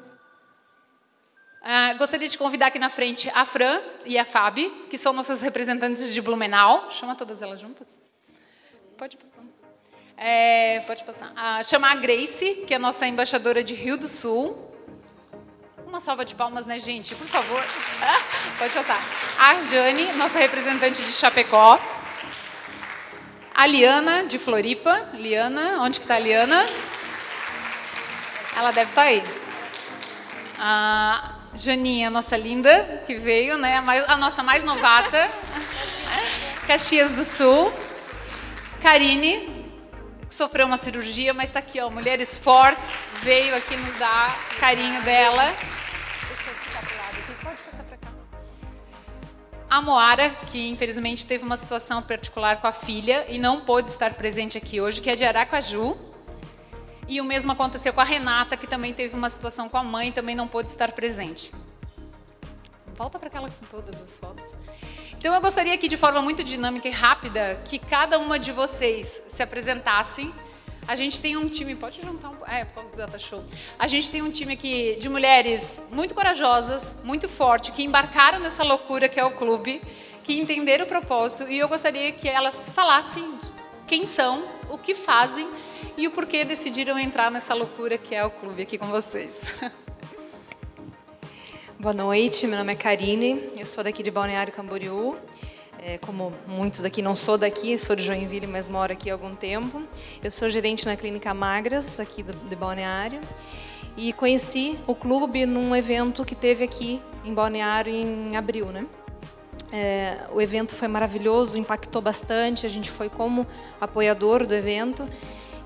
Ah, 1.68 1.96
gostaria 1.96 2.28
de 2.28 2.38
convidar 2.38 2.68
aqui 2.68 2.78
na 2.78 2.92
frente 2.92 3.28
a 3.34 3.44
Fran 3.44 3.82
e 4.06 4.20
a 4.20 4.24
Fabi, 4.24 4.70
que 4.88 5.00
são 5.00 5.12
nossas 5.12 5.42
representantes 5.42 6.14
de 6.14 6.22
Blumenau. 6.22 6.92
Chama 6.92 7.16
todas 7.16 7.42
elas 7.42 7.60
juntas. 7.60 7.98
Pode 8.96 9.18
passar. 9.18 9.44
É, 10.16 10.82
pode 10.82 11.04
passar. 11.04 11.34
Ah, 11.36 11.64
chamar 11.64 11.94
a 11.94 11.96
Grace, 11.96 12.64
que 12.68 12.74
é 12.74 12.78
nossa 12.78 13.08
embaixadora 13.08 13.64
de 13.64 13.74
Rio 13.74 13.98
do 13.98 14.08
Sul. 14.08 14.72
Uma 15.88 16.00
salva 16.00 16.24
de 16.24 16.36
palmas, 16.36 16.68
né, 16.68 16.78
gente? 16.78 17.16
Por 17.16 17.28
favor. 17.28 17.64
pode 18.60 18.74
passar. 18.74 19.02
A 19.40 19.64
Jane, 19.64 20.14
nossa 20.14 20.38
representante 20.38 21.02
de 21.02 21.12
Chapecó. 21.12 21.80
A 23.56 23.66
Liana, 23.68 24.26
de 24.26 24.38
Floripa. 24.38 25.08
Liana, 25.14 25.78
onde 25.80 25.98
que 25.98 26.04
está 26.04 26.16
a 26.16 26.20
Liana? 26.20 26.68
Ela 28.54 28.72
deve 28.72 28.90
estar 28.92 29.04
tá 29.04 29.08
aí. 29.08 29.24
A 30.60 31.36
Janinha, 31.56 32.10
nossa 32.10 32.36
linda, 32.36 33.02
que 33.08 33.16
veio, 33.16 33.58
né? 33.58 33.78
A, 34.08 34.18
nossa 34.18 34.44
mais 34.44 34.62
novata. 34.66 35.30
Caxias 36.68 37.14
do 37.14 37.24
Sul. 37.24 37.72
Karine, 38.82 39.66
que 40.28 40.36
sofreu 40.36 40.68
uma 40.68 40.76
cirurgia, 40.76 41.34
mas 41.34 41.46
está 41.46 41.60
aqui, 41.60 41.80
ó, 41.80 41.90
mulheres 41.90 42.38
fortes, 42.38 42.90
veio 43.24 43.56
aqui 43.56 43.78
nos 43.78 43.98
dar 43.98 44.38
carinho 44.60 45.02
dela. 45.04 45.56
A 49.70 49.82
Moara, 49.82 50.30
que 50.52 50.70
infelizmente 50.70 51.26
teve 51.26 51.44
uma 51.44 51.58
situação 51.58 52.02
particular 52.02 52.62
com 52.62 52.68
a 52.68 52.72
filha 52.72 53.26
e 53.30 53.38
não 53.38 53.62
pôde 53.62 53.90
estar 53.90 54.14
presente 54.14 54.58
aqui 54.58 54.80
hoje, 54.80 55.02
que 55.02 55.10
é 55.10 55.16
de 55.16 55.26
Aracaju. 55.26 55.98
E 57.08 57.20
o 57.20 57.24
mesmo 57.24 57.52
aconteceu 57.52 57.94
com 57.94 58.02
a 58.02 58.04
Renata, 58.04 58.56
que 58.58 58.68
também 58.68 58.94
teve 58.94 59.16
uma 59.16 59.30
situação 59.30 59.68
com 59.68 59.78
a 59.78 59.84
mãe 59.84 60.10
e 60.10 60.12
também 60.12 60.36
não 60.36 60.48
pôde 60.48 60.70
estar 60.70 60.92
presente. 60.92 61.52
Volta 62.96 63.20
para 63.20 63.28
aquela 63.28 63.50
com 63.50 63.66
todas 63.66 64.02
as 64.02 64.20
fotos. 64.20 64.56
Então 65.18 65.34
eu 65.34 65.42
gostaria 65.42 65.74
aqui 65.74 65.88
de 65.88 65.98
forma 65.98 66.22
muito 66.22 66.44
dinâmica 66.44 66.88
e 66.88 66.92
rápida 66.92 67.62
que 67.66 67.80
cada 67.80 68.18
uma 68.18 68.40
de 68.40 68.52
vocês 68.52 69.22
se 69.28 69.42
apresentassem 69.44 70.34
a 70.88 70.96
gente 70.96 71.20
tem 71.20 71.36
um 71.36 71.48
time, 71.48 71.76
pode 71.76 72.02
juntar 72.02 72.30
um 72.30 72.38
é, 72.46 72.64
por 72.66 72.76
causa 72.76 72.92
do 72.92 72.98
Data 72.98 73.18
Show. 73.18 73.44
A 73.78 73.88
gente 73.88 74.12
tem 74.12 74.22
um 74.22 74.30
time 74.30 74.54
aqui 74.54 74.98
de 75.00 75.10
mulheres 75.10 75.80
muito 75.92 76.14
corajosas, 76.14 76.94
muito 77.04 77.28
forte, 77.28 77.72
que 77.72 77.84
embarcaram 77.84 78.40
nessa 78.40 78.64
loucura 78.64 79.10
que 79.10 79.20
é 79.20 79.26
o 79.26 79.32
clube, 79.32 79.82
que 80.24 80.40
entenderam 80.40 80.86
o 80.86 80.88
propósito 80.88 81.50
e 81.50 81.58
eu 81.58 81.68
gostaria 81.68 82.12
que 82.12 82.28
elas 82.28 82.70
falassem 82.70 83.38
quem 83.88 84.06
são, 84.06 84.44
o 84.70 84.78
que 84.78 84.94
fazem 84.94 85.48
e 85.98 86.08
o 86.08 86.12
porquê 86.12 86.44
decidiram 86.44 87.00
entrar 87.00 87.32
nessa 87.32 87.54
loucura 87.54 87.98
que 87.98 88.14
é 88.14 88.24
o 88.24 88.30
clube 88.30 88.62
aqui 88.62 88.78
com 88.78 88.88
vocês. 88.88 89.56
Boa 91.80 91.94
noite, 91.94 92.48
meu 92.48 92.58
nome 92.58 92.74
é 92.74 92.76
Karine, 92.76 93.50
eu 93.58 93.66
sou 93.66 93.84
daqui 93.84 94.02
de 94.02 94.10
Balneário 94.10 94.54
Camboriú. 94.54 95.18
É, 95.88 96.00
como 96.00 96.34
muitos 96.48 96.82
daqui, 96.82 97.00
não 97.00 97.14
sou 97.14 97.38
daqui, 97.38 97.78
sou 97.78 97.96
de 97.96 98.02
Joinville, 98.02 98.48
mas 98.48 98.68
moro 98.68 98.92
aqui 98.92 99.08
há 99.08 99.14
algum 99.14 99.36
tempo. 99.36 99.84
Eu 100.24 100.32
sou 100.32 100.50
gerente 100.50 100.84
na 100.84 100.98
Clínica 100.98 101.32
Magras, 101.32 102.00
aqui 102.00 102.24
do, 102.24 102.34
de 102.34 102.56
Balneário. 102.56 103.22
E 103.96 104.12
conheci 104.12 104.80
o 104.88 104.96
clube 104.96 105.46
num 105.46 105.76
evento 105.76 106.26
que 106.26 106.34
teve 106.34 106.64
aqui 106.64 107.00
em 107.24 107.32
Balneário 107.32 107.94
em 107.94 108.36
abril, 108.36 108.66
né? 108.72 108.88
É, 109.72 110.22
o 110.34 110.42
evento 110.42 110.74
foi 110.74 110.88
maravilhoso, 110.88 111.56
impactou 111.60 112.02
bastante. 112.02 112.66
A 112.66 112.70
gente 112.70 112.90
foi 112.90 113.08
como 113.08 113.46
apoiador 113.80 114.44
do 114.44 114.56
evento 114.56 115.08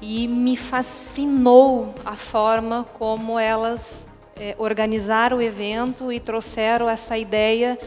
e 0.01 0.27
me 0.27 0.57
fascinou 0.57 1.95
a 2.03 2.17
forma 2.17 2.85
como 2.93 3.39
elas 3.39 4.09
é, 4.35 4.53
organizaram 4.57 5.37
o 5.37 5.41
evento 5.41 6.11
e 6.11 6.19
trouxeram 6.19 6.89
essa 6.89 7.17
ideia 7.17 7.79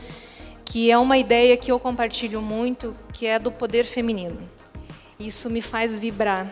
que 0.73 0.91
é 0.91 0.97
uma 0.97 1.19
ideia 1.19 1.55
que 1.55 1.71
eu 1.71 1.79
compartilho 1.79 2.41
muito, 2.41 2.97
que 3.13 3.27
é 3.27 3.39
do 3.39 3.53
poder 3.53 3.85
feminino. 3.85 4.39
Isso 5.21 5.51
me 5.51 5.61
faz 5.61 5.99
vibrar. 5.99 6.51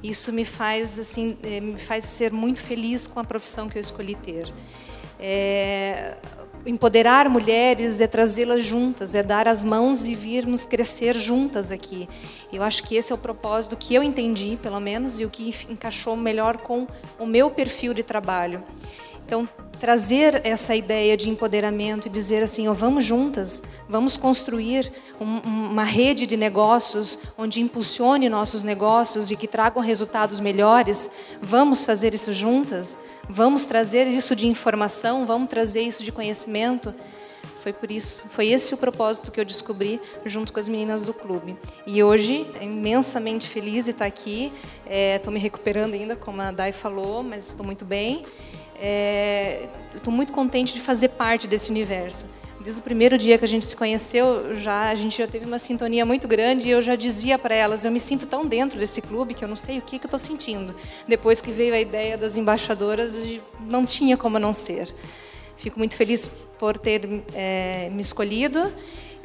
Isso 0.00 0.32
me 0.32 0.44
faz 0.44 1.00
assim, 1.00 1.36
eh, 1.42 1.60
me 1.60 1.76
faz 1.76 2.04
ser 2.04 2.30
muito 2.30 2.62
feliz 2.62 3.08
com 3.08 3.18
a 3.18 3.24
profissão 3.24 3.68
que 3.68 3.76
eu 3.76 3.80
escolhi 3.80 4.14
ter. 4.14 4.54
É, 5.18 6.16
empoderar 6.64 7.28
mulheres 7.28 8.00
é 8.00 8.06
trazê-las 8.06 8.64
juntas, 8.64 9.16
é 9.16 9.22
dar 9.22 9.48
as 9.48 9.64
mãos 9.64 10.06
e 10.06 10.14
virmos 10.14 10.64
crescer 10.64 11.16
juntas 11.16 11.72
aqui. 11.72 12.08
Eu 12.52 12.62
acho 12.62 12.84
que 12.84 12.94
esse 12.94 13.10
é 13.10 13.16
o 13.16 13.18
propósito 13.18 13.76
que 13.76 13.92
eu 13.96 14.02
entendi, 14.04 14.56
pelo 14.62 14.78
menos, 14.78 15.18
e 15.18 15.24
o 15.24 15.30
que 15.30 15.52
encaixou 15.68 16.16
melhor 16.16 16.58
com 16.58 16.86
o 17.18 17.26
meu 17.26 17.50
perfil 17.50 17.92
de 17.92 18.04
trabalho. 18.04 18.62
Então, 19.26 19.48
trazer 19.80 20.40
essa 20.44 20.76
ideia 20.76 21.16
de 21.16 21.28
empoderamento 21.28 22.06
e 22.06 22.08
dizer 22.08 22.44
assim, 22.44 22.68
oh, 22.68 22.74
vamos 22.74 23.04
juntas, 23.04 23.60
vamos 23.88 24.16
construir 24.16 24.92
um, 25.20 25.38
uma 25.40 25.82
rede 25.82 26.28
de 26.28 26.36
negócios 26.36 27.18
onde 27.36 27.60
impulsione 27.60 28.28
nossos 28.28 28.62
negócios 28.62 29.32
e 29.32 29.36
que 29.36 29.48
tragam 29.48 29.82
resultados 29.82 30.38
melhores, 30.38 31.10
vamos 31.42 31.84
fazer 31.84 32.14
isso 32.14 32.32
juntas, 32.32 32.96
vamos 33.28 33.66
trazer 33.66 34.06
isso 34.06 34.36
de 34.36 34.46
informação, 34.46 35.26
vamos 35.26 35.50
trazer 35.50 35.82
isso 35.82 36.04
de 36.04 36.12
conhecimento. 36.12 36.94
Foi 37.64 37.72
por 37.72 37.90
isso, 37.90 38.28
foi 38.28 38.46
esse 38.46 38.72
o 38.74 38.76
propósito 38.76 39.32
que 39.32 39.40
eu 39.40 39.44
descobri 39.44 40.00
junto 40.24 40.52
com 40.52 40.60
as 40.60 40.68
meninas 40.68 41.04
do 41.04 41.12
clube. 41.12 41.56
E 41.84 42.00
hoje, 42.00 42.46
imensamente 42.60 43.48
feliz 43.48 43.86
de 43.86 43.90
estar 43.90 44.06
aqui. 44.06 44.52
Estou 45.16 45.32
é, 45.32 45.34
me 45.34 45.40
recuperando 45.40 45.94
ainda, 45.94 46.14
como 46.14 46.40
a 46.40 46.52
Dai 46.52 46.70
falou, 46.70 47.24
mas 47.24 47.48
estou 47.48 47.66
muito 47.66 47.84
bem. 47.84 48.24
É, 48.78 49.68
Estou 49.96 50.12
muito 50.12 50.32
contente 50.32 50.74
de 50.74 50.80
fazer 50.80 51.08
parte 51.08 51.48
desse 51.48 51.70
universo. 51.70 52.26
Desde 52.60 52.80
o 52.80 52.82
primeiro 52.82 53.16
dia 53.16 53.38
que 53.38 53.44
a 53.44 53.48
gente 53.48 53.64
se 53.64 53.74
conheceu, 53.74 54.54
já 54.56 54.90
a 54.90 54.94
gente 54.94 55.18
já 55.18 55.26
teve 55.26 55.46
uma 55.46 55.58
sintonia 55.58 56.04
muito 56.04 56.28
grande 56.28 56.68
e 56.68 56.70
eu 56.70 56.82
já 56.82 56.94
dizia 56.94 57.38
para 57.38 57.54
elas, 57.54 57.84
eu 57.84 57.90
me 57.90 57.98
sinto 57.98 58.26
tão 58.26 58.46
dentro 58.46 58.78
desse 58.78 59.00
clube 59.00 59.34
que 59.34 59.42
eu 59.42 59.48
não 59.48 59.56
sei 59.56 59.78
o 59.78 59.82
que, 59.82 59.98
que 59.98 60.04
eu 60.04 60.08
estou 60.08 60.18
sentindo. 60.18 60.74
Depois 61.08 61.40
que 61.40 61.50
veio 61.50 61.74
a 61.74 61.80
ideia 61.80 62.18
das 62.18 62.36
embaixadoras, 62.36 63.16
não 63.68 63.84
tinha 63.84 64.16
como 64.16 64.38
não 64.38 64.52
ser. 64.52 64.94
Fico 65.56 65.78
muito 65.78 65.96
feliz 65.96 66.30
por 66.58 66.78
ter 66.78 67.24
é, 67.34 67.88
me 67.90 68.02
escolhido 68.02 68.72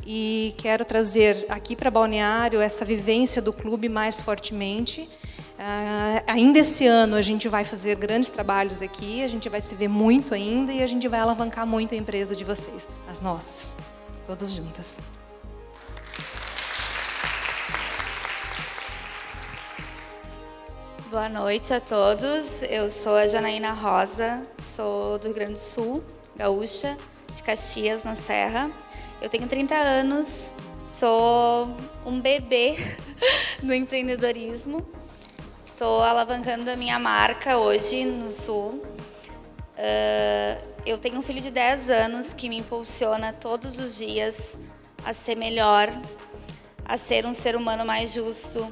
e 0.06 0.56
quero 0.58 0.86
trazer 0.86 1.46
aqui 1.50 1.76
para 1.76 1.92
Balneário 1.92 2.62
essa 2.62 2.86
vivência 2.86 3.42
do 3.42 3.52
clube 3.52 3.90
mais 3.90 4.22
fortemente. 4.22 5.10
Uh, 5.62 6.24
ainda 6.26 6.58
esse 6.58 6.88
ano 6.88 7.16
a 7.16 7.22
gente 7.22 7.48
vai 7.48 7.64
fazer 7.64 7.96
grandes 7.96 8.32
trabalhos 8.32 8.82
aqui, 8.82 9.24
a 9.24 9.28
gente 9.28 9.48
vai 9.48 9.62
se 9.62 9.76
ver 9.76 9.88
muito 9.88 10.34
ainda 10.34 10.74
e 10.74 10.82
a 10.82 10.88
gente 10.88 11.08
vai 11.08 11.20
alavancar 11.20 11.68
muito 11.68 11.94
a 11.94 11.98
empresa 11.98 12.36
de 12.36 12.44
vocês, 12.44 12.88
as 13.08 13.22
nossas, 13.22 13.76
todas 14.26 14.52
juntas. 14.52 15.00
Boa 21.12 21.30
noite 21.30 21.72
a 21.72 21.80
todos. 21.80 22.64
Eu 22.64 22.90
sou 22.90 23.16
a 23.16 23.28
Janaína 23.28 23.72
Rosa, 23.72 24.42
sou 24.58 25.20
do 25.20 25.26
Rio 25.26 25.36
Grande 25.36 25.54
do 25.54 25.60
Sul, 25.60 26.04
gaúcha, 26.36 26.98
de 27.36 27.44
Caxias, 27.44 28.04
na 28.04 28.16
Serra. 28.16 28.72
Eu 29.22 29.30
tenho 29.30 29.48
30 29.48 29.76
anos, 29.76 30.56
sou 30.88 31.70
um 32.04 32.20
bebê 32.20 32.78
do 33.62 33.76
empreendedorismo 33.76 34.84
Estou 35.82 36.04
alavancando 36.04 36.70
a 36.70 36.76
minha 36.76 37.00
marca 37.00 37.58
hoje 37.58 38.06
no 38.06 38.30
Sul. 38.30 38.84
Uh, 39.76 40.64
eu 40.86 41.00
tenho 41.00 41.18
um 41.18 41.24
filho 41.24 41.42
de 41.42 41.50
10 41.50 41.90
anos 41.90 42.34
que 42.36 42.48
me 42.48 42.60
impulsiona 42.60 43.34
todos 43.34 43.80
os 43.80 43.98
dias 43.98 44.60
a 45.04 45.12
ser 45.12 45.34
melhor, 45.34 45.92
a 46.86 46.98
ser 47.00 47.26
um 47.26 47.34
ser 47.34 47.56
humano 47.56 47.84
mais 47.84 48.14
justo, 48.14 48.72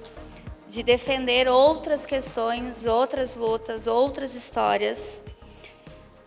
de 0.67 0.83
defender 0.83 1.47
outras 1.47 2.05
questões, 2.05 2.85
outras 2.85 3.35
lutas, 3.35 3.87
outras 3.87 4.35
histórias. 4.35 5.23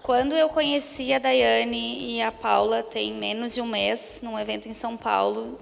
Quando 0.02 0.34
eu 0.34 0.48
conheci 0.48 1.12
a 1.12 1.20
Daiane 1.20 2.16
e 2.16 2.20
a 2.20 2.32
Paula, 2.32 2.82
tem 2.82 3.14
menos 3.14 3.54
de 3.54 3.60
um 3.60 3.66
mês, 3.66 4.18
num 4.20 4.36
evento 4.36 4.68
em 4.68 4.72
São 4.72 4.96
Paulo, 4.96 5.60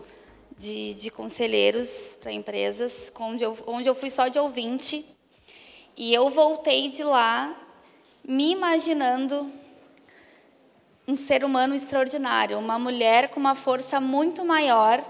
de, 0.60 0.92
de 0.92 1.10
conselheiros 1.10 2.18
para 2.20 2.30
empresas, 2.30 3.10
onde 3.18 3.42
eu, 3.42 3.56
onde 3.66 3.88
eu 3.88 3.94
fui 3.94 4.10
só 4.10 4.28
de 4.28 4.38
ouvinte. 4.38 5.06
E 5.96 6.12
eu 6.12 6.28
voltei 6.28 6.90
de 6.90 7.02
lá 7.02 7.56
me 8.22 8.52
imaginando 8.52 9.50
um 11.08 11.14
ser 11.14 11.44
humano 11.44 11.74
extraordinário, 11.74 12.58
uma 12.58 12.78
mulher 12.78 13.30
com 13.30 13.40
uma 13.40 13.54
força 13.54 13.98
muito 14.02 14.44
maior, 14.44 15.02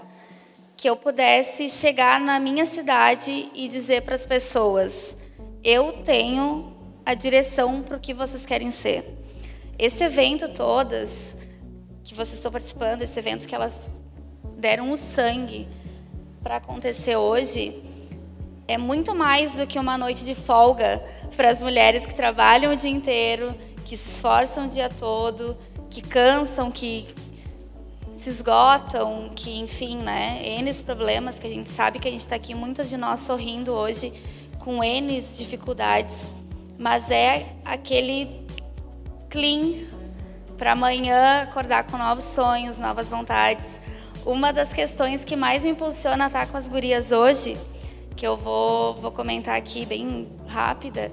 que 0.77 0.89
eu 0.89 0.95
pudesse 0.95 1.69
chegar 1.69 2.17
na 2.21 2.39
minha 2.39 2.65
cidade 2.65 3.51
e 3.53 3.67
dizer 3.67 4.03
para 4.03 4.15
as 4.15 4.25
pessoas: 4.25 5.17
eu 5.61 6.01
tenho 6.03 6.77
a 7.05 7.13
direção 7.13 7.83
para 7.83 7.97
o 7.97 7.99
que 7.99 8.13
vocês 8.13 8.45
querem 8.45 8.71
ser. 8.71 9.05
Esse 9.77 10.01
evento 10.01 10.47
todas 10.53 11.35
que 12.05 12.15
vocês 12.15 12.35
estão 12.35 12.51
participando, 12.51 13.01
esse 13.01 13.19
evento 13.19 13.45
que 13.45 13.53
elas 13.53 13.89
deram 14.61 14.91
o 14.91 14.95
sangue 14.95 15.67
para 16.43 16.57
acontecer 16.57 17.15
hoje 17.15 17.83
é 18.67 18.77
muito 18.77 19.15
mais 19.15 19.55
do 19.55 19.65
que 19.65 19.79
uma 19.79 19.97
noite 19.97 20.23
de 20.23 20.35
folga 20.35 21.03
para 21.35 21.49
as 21.49 21.59
mulheres 21.59 22.05
que 22.05 22.13
trabalham 22.13 22.71
o 22.71 22.75
dia 22.75 22.89
inteiro, 22.89 23.55
que 23.83 23.97
se 23.97 24.11
esforçam 24.11 24.65
o 24.65 24.69
dia 24.69 24.87
todo, 24.87 25.57
que 25.89 26.01
cansam, 26.01 26.69
que 26.69 27.07
se 28.13 28.29
esgotam, 28.29 29.31
que 29.35 29.59
enfim, 29.59 29.97
né, 29.97 30.39
N 30.43 30.71
problemas 30.83 31.39
que 31.39 31.47
a 31.47 31.49
gente 31.49 31.67
sabe 31.67 31.97
que 31.97 32.07
a 32.07 32.11
gente 32.11 32.21
está 32.21 32.35
aqui, 32.35 32.53
muitas 32.53 32.87
de 32.87 32.97
nós 32.97 33.21
sorrindo 33.21 33.73
hoje 33.73 34.13
com 34.59 34.83
N 34.83 35.19
dificuldades, 35.37 36.27
mas 36.77 37.09
é 37.09 37.47
aquele 37.65 38.45
clean 39.27 39.89
para 40.55 40.73
amanhã 40.73 41.41
acordar 41.41 41.85
com 41.85 41.97
novos 41.97 42.23
sonhos, 42.23 42.77
novas 42.77 43.09
vontades, 43.09 43.80
uma 44.25 44.53
das 44.53 44.73
questões 44.73 45.25
que 45.25 45.35
mais 45.35 45.63
me 45.63 45.69
impulsiona 45.69 46.25
a 46.25 46.27
estar 46.27 46.47
com 46.47 46.57
as 46.57 46.69
gurias 46.69 47.11
hoje, 47.11 47.57
que 48.15 48.25
eu 48.25 48.37
vou, 48.37 48.93
vou 48.95 49.11
comentar 49.11 49.55
aqui 49.55 49.85
bem 49.85 50.27
rápida, 50.47 51.11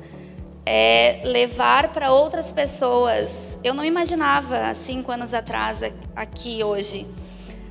é 0.66 1.22
levar 1.24 1.88
para 1.88 2.12
outras 2.12 2.52
pessoas. 2.52 3.58
Eu 3.64 3.72
não 3.72 3.84
imaginava 3.84 4.68
há 4.68 4.74
cinco 4.74 5.10
anos 5.10 5.32
atrás 5.32 5.80
aqui 6.14 6.62
hoje, 6.62 7.06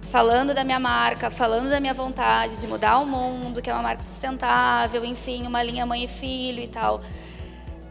falando 0.04 0.54
da 0.54 0.64
minha 0.64 0.80
marca, 0.80 1.30
falando 1.30 1.70
da 1.70 1.80
minha 1.80 1.94
vontade 1.94 2.60
de 2.60 2.68
mudar 2.68 2.98
o 2.98 3.06
mundo, 3.06 3.62
que 3.62 3.70
é 3.70 3.74
uma 3.74 3.84
marca 3.84 4.02
sustentável, 4.02 5.06
enfim, 5.06 5.46
uma 5.46 5.62
linha 5.62 5.86
mãe 5.86 6.06
e 6.06 6.08
filho 6.08 6.64
e 6.64 6.68
tal. 6.68 7.02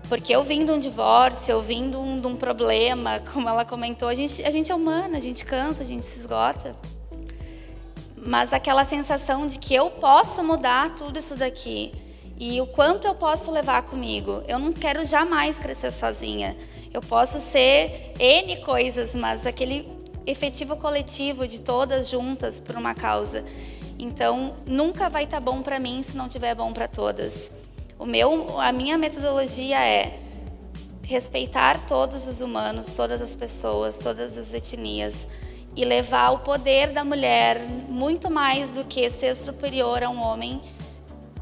Porque 0.09 0.35
eu 0.35 0.43
vim 0.43 0.65
de 0.65 0.71
um 0.73 0.79
divórcio, 0.79 1.53
eu 1.53 1.63
vim 1.63 1.91
de 1.91 1.97
um, 1.97 2.17
de 2.17 2.27
um 2.27 2.35
problema, 2.35 3.21
como 3.33 3.49
ela 3.49 3.65
comentou, 3.65 4.09
a 4.09 4.15
gente, 4.15 4.43
a 4.43 4.51
gente 4.51 4.73
é 4.73 4.75
humana, 4.75 5.17
a 5.17 5.21
gente 5.21 5.45
cansa, 5.45 5.85
a 5.85 5.87
gente 5.87 6.05
se 6.05 6.19
esgota 6.19 6.75
mas 8.27 8.53
aquela 8.53 8.85
sensação 8.85 9.47
de 9.47 9.59
que 9.59 9.75
eu 9.75 9.89
posso 9.89 10.43
mudar 10.43 10.95
tudo 10.97 11.19
isso 11.19 11.37
daqui 11.37 11.93
e 12.39 12.61
o 12.61 12.67
quanto 12.67 13.07
eu 13.07 13.15
posso 13.15 13.51
levar 13.51 13.83
comigo. 13.83 14.43
Eu 14.49 14.59
não 14.59 14.73
quero 14.73 15.07
jamais 15.07 15.59
crescer 15.59 15.93
sozinha. 15.93 16.57
Eu 16.93 17.01
posso 17.01 17.39
ser 17.41 18.13
N 18.19 18.57
coisas, 18.63 19.15
mas 19.15 19.47
aquele 19.47 19.89
efetivo 20.27 20.77
coletivo 20.77 21.47
de 21.47 21.61
todas 21.61 22.09
juntas 22.09 22.59
por 22.59 22.75
uma 22.77 22.95
causa. 22.95 23.45
Então, 23.99 24.57
nunca 24.67 25.09
vai 25.09 25.25
estar 25.25 25.39
tá 25.39 25.41
bom 25.41 25.63
para 25.63 25.79
mim 25.79 26.03
se 26.03 26.17
não 26.17 26.29
tiver 26.29 26.55
bom 26.55 26.73
para 26.73 26.89
todas. 26.89 27.53
O 27.99 28.05
meu, 28.05 28.61
a 28.61 28.73
minha 28.73 28.99
metodologia 28.99 29.79
é 29.79 30.19
respeitar 31.03 31.87
todos 31.87 32.27
os 32.27 32.41
humanos, 32.41 32.89
todas 32.89 33.23
as 33.23 33.37
pessoas, 33.37 33.97
todas 33.97 34.37
as 34.37 34.53
etnias 34.53 35.27
e 35.77 35.85
levar 35.85 36.31
o 36.31 36.39
poder 36.39 36.93
da 36.93 37.05
mulher 37.05 37.61
muito 37.89 38.31
mais 38.31 38.71
do 38.71 38.83
que 38.83 39.09
ser 39.11 39.37
superior 39.37 40.03
a 40.03 40.09
um 40.09 40.19
homem. 40.19 40.61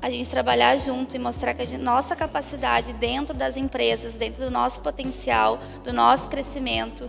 A 0.03 0.11
gente 0.11 0.29
trabalhar 0.29 0.77
junto 0.77 1.14
e 1.14 1.18
mostrar 1.18 1.55
que 1.55 1.62
a 1.62 1.64
gente, 1.64 1.81
nossa 1.81 2.16
capacidade 2.16 2.92
dentro 2.94 3.33
das 3.33 3.57
empresas, 3.57 4.14
dentro 4.14 4.44
do 4.44 4.51
nosso 4.51 4.81
potencial, 4.81 5.59
do 5.85 5.92
nosso 5.92 6.29
crescimento, 6.29 7.09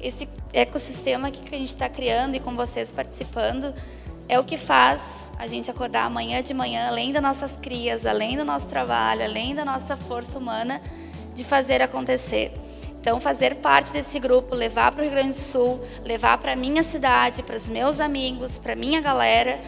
esse 0.00 0.28
ecossistema 0.52 1.30
que 1.30 1.54
a 1.54 1.58
gente 1.58 1.70
está 1.70 1.88
criando 1.88 2.36
e 2.36 2.40
com 2.40 2.54
vocês 2.54 2.92
participando, 2.92 3.74
é 4.28 4.38
o 4.38 4.44
que 4.44 4.58
faz 4.58 5.32
a 5.38 5.46
gente 5.46 5.70
acordar 5.70 6.04
amanhã 6.04 6.42
de 6.42 6.54
manhã, 6.54 6.88
além 6.88 7.12
das 7.12 7.22
nossas 7.22 7.56
crias, 7.56 8.04
além 8.06 8.36
do 8.36 8.44
nosso 8.44 8.66
trabalho, 8.66 9.24
além 9.24 9.54
da 9.54 9.64
nossa 9.64 9.96
força 9.96 10.38
humana, 10.38 10.80
de 11.34 11.44
fazer 11.44 11.80
acontecer. 11.80 12.52
Então, 13.02 13.18
fazer 13.18 13.56
parte 13.56 13.92
desse 13.92 14.20
grupo, 14.20 14.54
levar 14.54 14.92
para 14.92 15.00
o 15.00 15.02
Rio 15.02 15.10
Grande 15.10 15.30
do 15.30 15.34
Sul, 15.34 15.80
levar 16.04 16.38
para 16.38 16.52
a 16.52 16.56
minha 16.56 16.84
cidade, 16.84 17.42
para 17.42 17.56
os 17.56 17.66
meus 17.66 17.98
amigos, 17.98 18.60
para 18.60 18.74
a 18.74 18.76
minha 18.76 19.00
galera, 19.00 19.60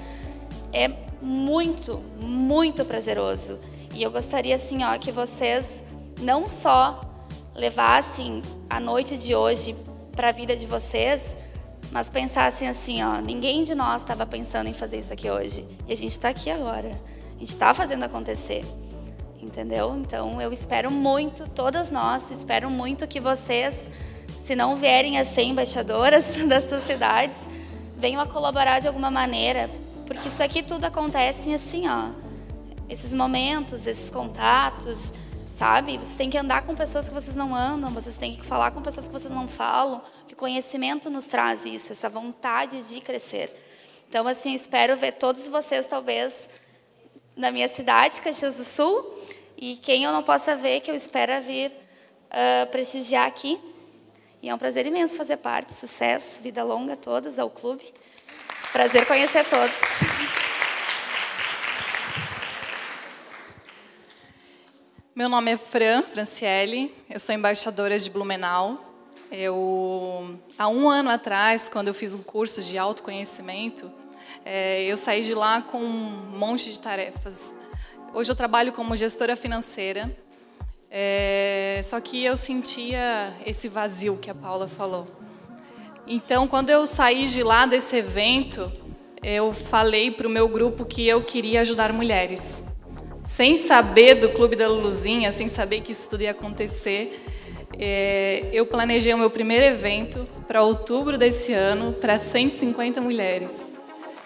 é 0.72 0.88
muito, 1.20 2.00
muito 2.16 2.84
prazeroso. 2.84 3.58
E 3.92 4.00
eu 4.04 4.12
gostaria, 4.12 4.54
assim, 4.54 4.84
ó, 4.84 4.96
que 4.98 5.10
vocês 5.10 5.82
não 6.20 6.46
só 6.46 7.00
levassem 7.56 8.40
a 8.70 8.78
noite 8.78 9.18
de 9.18 9.34
hoje 9.34 9.74
para 10.12 10.28
a 10.28 10.32
vida 10.32 10.54
de 10.54 10.64
vocês, 10.64 11.36
mas 11.90 12.08
pensassem 12.08 12.68
assim, 12.68 13.02
ó, 13.02 13.20
ninguém 13.20 13.64
de 13.64 13.74
nós 13.74 14.02
estava 14.02 14.24
pensando 14.24 14.68
em 14.68 14.72
fazer 14.72 14.98
isso 14.98 15.12
aqui 15.12 15.28
hoje. 15.28 15.66
E 15.88 15.92
a 15.92 15.96
gente 15.96 16.12
está 16.12 16.28
aqui 16.28 16.52
agora. 16.52 16.90
A 17.34 17.38
gente 17.40 17.48
está 17.48 17.74
fazendo 17.74 18.04
acontecer 18.04 18.64
entendeu? 19.44 19.94
Então 19.96 20.40
eu 20.40 20.52
espero 20.52 20.90
muito, 20.90 21.48
todas 21.48 21.90
nós, 21.90 22.30
espero 22.30 22.70
muito 22.70 23.06
que 23.06 23.20
vocês, 23.20 23.90
se 24.38 24.56
não 24.56 24.76
vierem 24.76 25.18
a 25.18 25.24
ser 25.24 25.42
embaixadoras 25.42 26.36
das 26.48 26.64
sociedades, 26.64 27.38
venham 27.96 28.20
a 28.20 28.26
colaborar 28.26 28.80
de 28.80 28.88
alguma 28.88 29.10
maneira, 29.10 29.70
porque 30.06 30.28
isso 30.28 30.42
aqui 30.42 30.62
tudo 30.62 30.84
acontece 30.84 31.52
assim, 31.54 31.88
ó, 31.88 32.10
esses 32.88 33.12
momentos, 33.12 33.86
esses 33.86 34.10
contatos, 34.10 35.12
sabe? 35.50 35.96
Vocês 35.96 36.16
têm 36.16 36.30
que 36.30 36.38
andar 36.38 36.62
com 36.62 36.74
pessoas 36.74 37.08
que 37.08 37.14
vocês 37.14 37.36
não 37.36 37.54
andam, 37.54 37.90
vocês 37.90 38.16
têm 38.16 38.34
que 38.34 38.44
falar 38.44 38.72
com 38.72 38.82
pessoas 38.82 39.06
que 39.06 39.12
vocês 39.12 39.32
não 39.32 39.48
falam, 39.48 40.02
que 40.26 40.34
conhecimento 40.34 41.08
nos 41.08 41.26
traz 41.26 41.64
isso, 41.64 41.92
essa 41.92 42.08
vontade 42.08 42.82
de 42.82 43.00
crescer. 43.00 43.54
Então, 44.08 44.26
assim, 44.26 44.52
espero 44.54 44.96
ver 44.96 45.12
todos 45.12 45.48
vocês, 45.48 45.86
talvez, 45.86 46.48
na 47.36 47.50
minha 47.50 47.68
cidade, 47.68 48.20
Caxias 48.20 48.56
do 48.56 48.64
Sul, 48.64 49.13
e 49.66 49.76
quem 49.76 50.04
eu 50.04 50.12
não 50.12 50.22
possa 50.22 50.54
ver, 50.54 50.80
que 50.80 50.90
eu 50.90 50.94
espero 50.94 51.42
vir 51.42 51.70
uh, 51.70 52.66
prestigiar 52.70 53.26
aqui. 53.26 53.58
E 54.42 54.50
é 54.50 54.54
um 54.54 54.58
prazer 54.58 54.84
imenso 54.84 55.16
fazer 55.16 55.38
parte. 55.38 55.72
Sucesso, 55.72 56.42
vida 56.42 56.62
longa 56.62 56.92
a 56.92 56.96
todas, 56.96 57.38
ao 57.38 57.48
clube. 57.48 57.82
Prazer 58.74 59.06
conhecer 59.06 59.42
todos. 59.46 59.80
Meu 65.14 65.30
nome 65.30 65.52
é 65.52 65.56
Fran 65.56 66.02
Franciele, 66.02 66.94
eu 67.08 67.18
sou 67.18 67.34
embaixadora 67.34 67.98
de 67.98 68.10
Blumenau. 68.10 68.78
Eu, 69.32 70.38
há 70.58 70.68
um 70.68 70.90
ano 70.90 71.08
atrás, 71.08 71.70
quando 71.70 71.88
eu 71.88 71.94
fiz 71.94 72.14
um 72.14 72.22
curso 72.22 72.62
de 72.62 72.76
autoconhecimento, 72.76 73.90
é, 74.44 74.82
eu 74.82 74.96
saí 74.98 75.24
de 75.24 75.32
lá 75.32 75.62
com 75.62 75.78
um 75.78 76.36
monte 76.36 76.70
de 76.70 76.78
tarefas. 76.78 77.54
Hoje 78.16 78.30
eu 78.30 78.36
trabalho 78.36 78.72
como 78.72 78.94
gestora 78.94 79.34
financeira, 79.34 80.08
é, 80.88 81.80
só 81.82 82.00
que 82.00 82.24
eu 82.24 82.36
sentia 82.36 83.34
esse 83.44 83.68
vazio 83.68 84.16
que 84.16 84.30
a 84.30 84.34
Paula 84.34 84.68
falou. 84.68 85.08
Então, 86.06 86.46
quando 86.46 86.70
eu 86.70 86.86
saí 86.86 87.26
de 87.26 87.42
lá 87.42 87.66
desse 87.66 87.96
evento, 87.96 88.70
eu 89.20 89.52
falei 89.52 90.12
para 90.12 90.28
o 90.28 90.30
meu 90.30 90.46
grupo 90.46 90.84
que 90.84 91.08
eu 91.08 91.24
queria 91.24 91.62
ajudar 91.62 91.92
mulheres. 91.92 92.62
Sem 93.24 93.56
saber 93.56 94.14
do 94.14 94.28
Clube 94.28 94.54
da 94.54 94.68
Luluzinha, 94.68 95.32
sem 95.32 95.48
saber 95.48 95.80
que 95.80 95.90
isso 95.90 96.08
tudo 96.08 96.22
ia 96.22 96.30
acontecer, 96.30 97.20
é, 97.76 98.48
eu 98.52 98.64
planejei 98.64 99.12
o 99.12 99.18
meu 99.18 99.30
primeiro 99.30 99.64
evento 99.64 100.24
para 100.46 100.62
outubro 100.62 101.18
desse 101.18 101.52
ano 101.52 101.92
para 101.92 102.16
150 102.16 103.00
mulheres. 103.00 103.73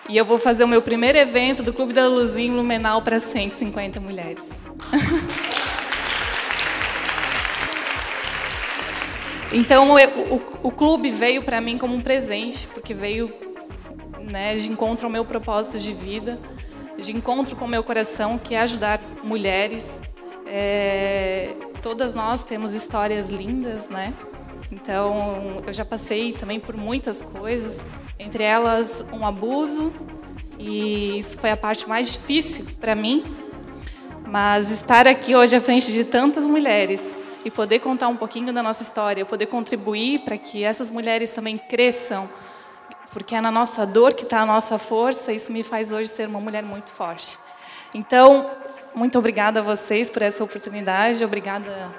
E 0.09 0.17
eu 0.17 0.25
vou 0.25 0.39
fazer 0.39 0.65
o 0.65 0.69
meu 0.69 0.81
primeiro 0.81 1.19
evento 1.19 1.63
do 1.63 1.71
Clube 1.71 1.93
da 1.93 2.09
Luluzinha 2.09 2.49
em 2.49 2.57
Lumenau 2.57 3.03
para 3.03 3.21
150 3.21 4.01
mulheres. 4.01 4.51
então, 9.53 9.99
eu, 9.99 10.09
o, 10.33 10.69
o 10.69 10.71
clube 10.71 11.11
veio 11.11 11.43
para 11.43 11.61
mim 11.61 11.77
como 11.77 11.95
um 11.95 12.01
presente, 12.01 12.67
porque 12.69 12.95
veio 12.95 13.31
né, 14.33 14.57
de 14.57 14.71
encontro 14.71 15.07
ao 15.07 15.13
meu 15.13 15.27
propósito 15.27 15.79
de 15.79 15.93
vida, 15.93 16.39
de 16.97 17.15
encontro 17.15 17.55
com 17.55 17.67
o 17.67 17.69
meu 17.69 17.85
coração, 17.85 18.39
que 18.39 18.55
é 18.55 18.61
ajudar 18.61 19.03
mulheres. 19.23 20.01
É, 20.47 21.51
todas 21.83 22.15
nós 22.15 22.45
temos 22.45 22.73
histórias 22.73 23.29
lindas, 23.29 23.87
né? 23.89 24.15
Então, 24.73 25.63
eu 25.67 25.73
já 25.73 25.85
passei 25.85 26.33
também 26.33 26.59
por 26.59 26.75
muitas 26.77 27.21
coisas, 27.21 27.85
entre 28.19 28.43
elas 28.43 29.05
um 29.13 29.27
abuso, 29.27 29.93
e 30.59 31.19
isso 31.19 31.39
foi 31.39 31.51
a 31.51 31.57
parte 31.57 31.89
mais 31.89 32.13
difícil 32.13 32.67
para 32.81 32.95
mim. 32.95 33.37
Mas 34.27 34.71
estar 34.71 35.07
aqui 35.07 35.35
hoje 35.35 35.57
à 35.57 35.61
frente 35.61 35.91
de 35.91 36.05
tantas 36.05 36.45
mulheres 36.45 37.03
e 37.45 37.51
poder 37.51 37.79
contar 37.79 38.09
um 38.09 38.17
pouquinho 38.17 38.53
da 38.53 38.63
nossa 38.63 38.83
história, 38.83 39.25
poder 39.25 39.47
contribuir 39.47 40.21
para 40.21 40.37
que 40.37 40.65
essas 40.65 40.91
mulheres 40.91 41.31
também 41.31 41.57
cresçam 41.57 42.29
porque 43.11 43.35
é 43.35 43.41
na 43.41 43.51
nossa 43.51 43.87
dor 43.87 44.15
que 44.15 44.23
está 44.23 44.43
a 44.43 44.47
nossa 44.47 44.79
força. 44.79 45.33
Isso 45.33 45.53
me 45.53 45.63
faz 45.63 45.93
hoje 45.93 46.09
ser 46.09 46.29
uma 46.29 46.41
mulher 46.41 46.63
muito 46.63 46.91
forte. 46.91 47.39
Então, 47.95 48.51
muito 48.95 49.19
obrigada 49.19 49.61
a 49.61 49.63
vocês 49.63 50.11
por 50.11 50.23
essa 50.23 50.45
oportunidade. 50.45 51.25
Obrigada, 51.25 51.91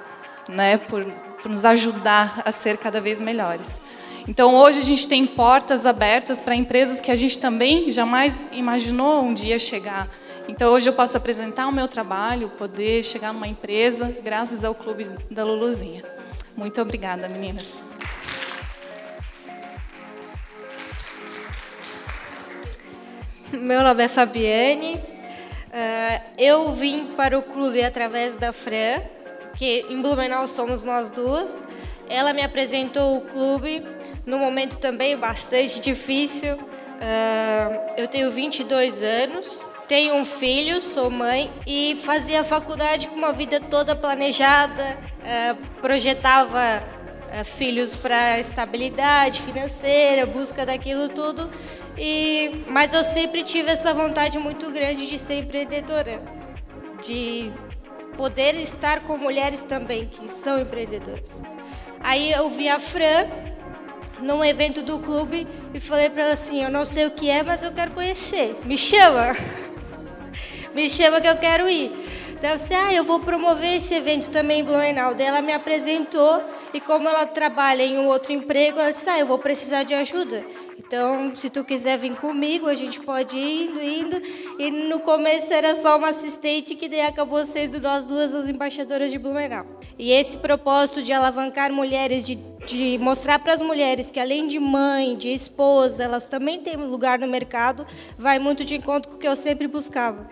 né, 0.48 0.78
por, 0.78 1.04
por 1.42 1.50
nos 1.50 1.64
ajudar 1.64 2.42
a 2.44 2.52
ser 2.52 2.76
cada 2.78 3.00
vez 3.00 3.20
melhores. 3.20 3.80
Então, 4.28 4.54
hoje 4.54 4.80
a 4.80 4.82
gente 4.82 5.08
tem 5.08 5.26
portas 5.26 5.86
abertas 5.86 6.40
para 6.40 6.54
empresas 6.54 7.00
que 7.00 7.10
a 7.10 7.16
gente 7.16 7.38
também 7.38 7.90
jamais 7.90 8.46
imaginou 8.52 9.22
um 9.22 9.32
dia 9.32 9.58
chegar. 9.58 10.08
Então, 10.48 10.72
hoje 10.72 10.88
eu 10.88 10.92
posso 10.92 11.16
apresentar 11.16 11.66
o 11.68 11.72
meu 11.72 11.88
trabalho, 11.88 12.50
poder 12.50 13.02
chegar 13.02 13.32
numa 13.32 13.48
empresa, 13.48 14.14
graças 14.22 14.64
ao 14.64 14.74
Clube 14.74 15.08
da 15.30 15.44
Luluzinha. 15.44 16.02
Muito 16.56 16.80
obrigada, 16.80 17.28
meninas. 17.28 17.72
Meu 23.52 23.82
nome 23.82 24.04
é 24.04 24.08
Fabiane. 24.08 24.96
Uh, 24.96 26.22
eu 26.36 26.72
vim 26.72 27.06
para 27.16 27.38
o 27.38 27.42
clube 27.42 27.82
através 27.82 28.34
da 28.34 28.52
Fran, 28.52 29.00
que 29.56 29.86
em 29.88 30.02
Blumenau 30.02 30.46
somos 30.46 30.84
nós 30.84 31.10
duas. 31.10 31.62
Ela 32.08 32.32
me 32.32 32.42
apresentou 32.42 33.16
o 33.16 33.20
clube 33.20 33.84
num 34.30 34.38
momento 34.38 34.78
também 34.78 35.16
bastante 35.16 35.80
difícil. 35.80 36.54
Uh, 36.54 37.92
eu 37.96 38.06
tenho 38.06 38.30
22 38.30 39.02
anos, 39.02 39.68
tenho 39.88 40.14
um 40.14 40.24
filho, 40.24 40.80
sou 40.80 41.10
mãe 41.10 41.50
e 41.66 41.98
fazia 42.04 42.44
faculdade 42.44 43.08
com 43.08 43.16
uma 43.16 43.32
vida 43.32 43.60
toda 43.60 43.96
planejada, 43.96 44.96
uh, 45.20 45.80
projetava 45.80 46.82
filhos 47.44 47.94
para 47.94 48.40
estabilidade 48.40 49.40
financeira, 49.40 50.26
busca 50.26 50.66
daquilo 50.66 51.08
tudo. 51.08 51.48
E, 51.96 52.64
mas 52.66 52.92
eu 52.92 53.04
sempre 53.04 53.44
tive 53.44 53.70
essa 53.70 53.94
vontade 53.94 54.36
muito 54.36 54.68
grande 54.72 55.06
de 55.06 55.16
ser 55.16 55.34
empreendedora, 55.34 56.20
de 57.00 57.52
poder 58.16 58.56
estar 58.56 59.02
com 59.02 59.16
mulheres 59.16 59.62
também 59.62 60.08
que 60.08 60.26
são 60.26 60.60
empreendedoras. 60.60 61.40
Aí 62.00 62.32
eu 62.32 62.50
vi 62.50 62.68
a 62.68 62.80
Fran 62.80 63.28
num 64.20 64.44
evento 64.44 64.82
do 64.82 64.98
clube 64.98 65.46
e 65.72 65.80
falei 65.80 66.10
para 66.10 66.24
ela 66.24 66.32
assim: 66.34 66.62
Eu 66.62 66.70
não 66.70 66.84
sei 66.84 67.06
o 67.06 67.10
que 67.10 67.28
é, 67.28 67.42
mas 67.42 67.62
eu 67.62 67.72
quero 67.72 67.92
conhecer. 67.92 68.56
Me 68.64 68.76
chama! 68.76 69.36
Me 70.74 70.88
chama 70.88 71.20
que 71.20 71.26
eu 71.26 71.36
quero 71.36 71.68
ir. 71.68 71.92
Então, 72.40 72.54
assim, 72.54 72.74
ah, 72.74 72.90
eu 72.90 73.04
vou 73.04 73.20
promover 73.20 73.76
esse 73.76 73.94
evento 73.94 74.30
também 74.30 74.60
em 74.60 74.64
Blumenau. 74.64 75.14
Daí 75.14 75.26
ela 75.26 75.42
me 75.42 75.52
apresentou 75.52 76.42
e 76.72 76.80
como 76.80 77.06
ela 77.06 77.26
trabalha 77.26 77.82
em 77.82 77.98
um 77.98 78.06
outro 78.06 78.32
emprego, 78.32 78.80
ela 78.80 78.92
disse, 78.92 79.10
ah, 79.10 79.18
eu 79.18 79.26
vou 79.26 79.38
precisar 79.38 79.82
de 79.82 79.92
ajuda. 79.92 80.42
Então, 80.90 81.32
se 81.36 81.48
tu 81.48 81.62
quiser 81.62 81.96
vir 81.98 82.16
comigo, 82.16 82.66
a 82.66 82.74
gente 82.74 82.98
pode 82.98 83.38
ir 83.38 83.68
indo, 83.68 83.80
indo. 83.80 84.22
E 84.58 84.72
no 84.72 84.98
começo 84.98 85.52
era 85.52 85.72
só 85.72 85.96
uma 85.96 86.08
assistente, 86.08 86.74
que 86.74 86.88
daí 86.88 87.02
acabou 87.02 87.44
sendo 87.44 87.80
nós 87.80 88.04
duas 88.04 88.34
as 88.34 88.48
embaixadoras 88.48 89.12
de 89.12 89.16
Blumenau. 89.16 89.64
E 89.96 90.10
esse 90.10 90.36
propósito 90.36 91.00
de 91.00 91.12
alavancar 91.12 91.72
mulheres, 91.72 92.24
de, 92.24 92.34
de 92.66 92.98
mostrar 92.98 93.38
para 93.38 93.52
as 93.52 93.62
mulheres 93.62 94.10
que 94.10 94.18
além 94.18 94.48
de 94.48 94.58
mãe, 94.58 95.16
de 95.16 95.32
esposa, 95.32 96.02
elas 96.02 96.26
também 96.26 96.60
têm 96.60 96.74
lugar 96.74 97.20
no 97.20 97.28
mercado, 97.28 97.86
vai 98.18 98.40
muito 98.40 98.64
de 98.64 98.74
encontro 98.74 99.12
com 99.12 99.16
o 99.16 99.20
que 99.20 99.28
eu 99.28 99.36
sempre 99.36 99.68
buscava. 99.68 100.28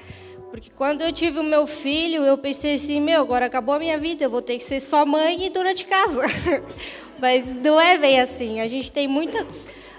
Porque 0.50 0.72
quando 0.74 1.02
eu 1.02 1.12
tive 1.12 1.38
o 1.38 1.44
meu 1.44 1.68
filho, 1.68 2.24
eu 2.24 2.36
pensei 2.36 2.74
assim, 2.74 3.00
meu, 3.00 3.20
agora 3.20 3.46
acabou 3.46 3.76
a 3.76 3.78
minha 3.78 3.96
vida, 3.96 4.24
eu 4.24 4.30
vou 4.30 4.42
ter 4.42 4.58
que 4.58 4.64
ser 4.64 4.80
só 4.80 5.06
mãe 5.06 5.46
e 5.46 5.50
dona 5.50 5.72
de 5.72 5.84
casa. 5.84 6.22
Mas 7.20 7.46
não 7.46 7.80
é 7.80 7.96
bem 7.96 8.20
assim. 8.20 8.60
A 8.60 8.66
gente 8.66 8.90
tem 8.90 9.06
muita 9.06 9.46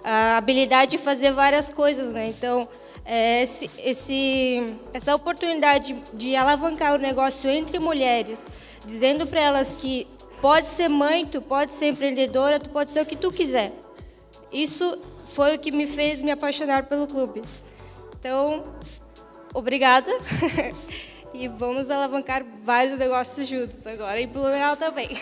habilidade 0.04 0.92
de 0.92 0.98
fazer 0.98 1.32
várias 1.32 1.70
coisas, 1.70 2.12
né? 2.12 2.28
Então, 2.28 2.68
é, 3.06 3.42
esse, 3.42 3.70
esse, 3.80 4.76
essa 4.94 5.16
oportunidade 5.16 5.96
de 6.14 6.36
alavancar 6.36 6.94
o 6.94 6.98
negócio 6.98 7.50
entre 7.50 7.80
mulheres, 7.80 8.46
dizendo 8.86 9.26
para 9.26 9.42
elas 9.42 9.74
que 9.74 10.08
pode 10.42 10.70
ser 10.70 10.88
mãe, 10.88 11.26
tu 11.26 11.42
pode 11.42 11.74
ser 11.74 11.88
empreendedora, 11.88 12.60
tu 12.60 12.70
pode 12.70 12.92
ser 12.92 13.02
o 13.02 13.06
que 13.06 13.16
tu 13.16 13.32
quiser. 13.32 13.72
Isso 14.52 14.98
foi 15.26 15.56
o 15.56 15.60
que 15.60 15.72
me 15.72 15.88
fez 15.88 16.22
me 16.22 16.32
apaixonar 16.32 16.84
pelo 16.84 17.08
clube. 17.08 17.44
Então, 18.20 18.64
obrigada. 19.54 20.12
e 21.34 21.48
vamos 21.48 21.92
alavancar 21.92 22.44
vários 22.62 22.98
negócios 22.98 23.48
juntos 23.48 23.86
agora, 23.86 24.20
e 24.20 24.28
Blumenau 24.28 24.76
também. 24.76 25.18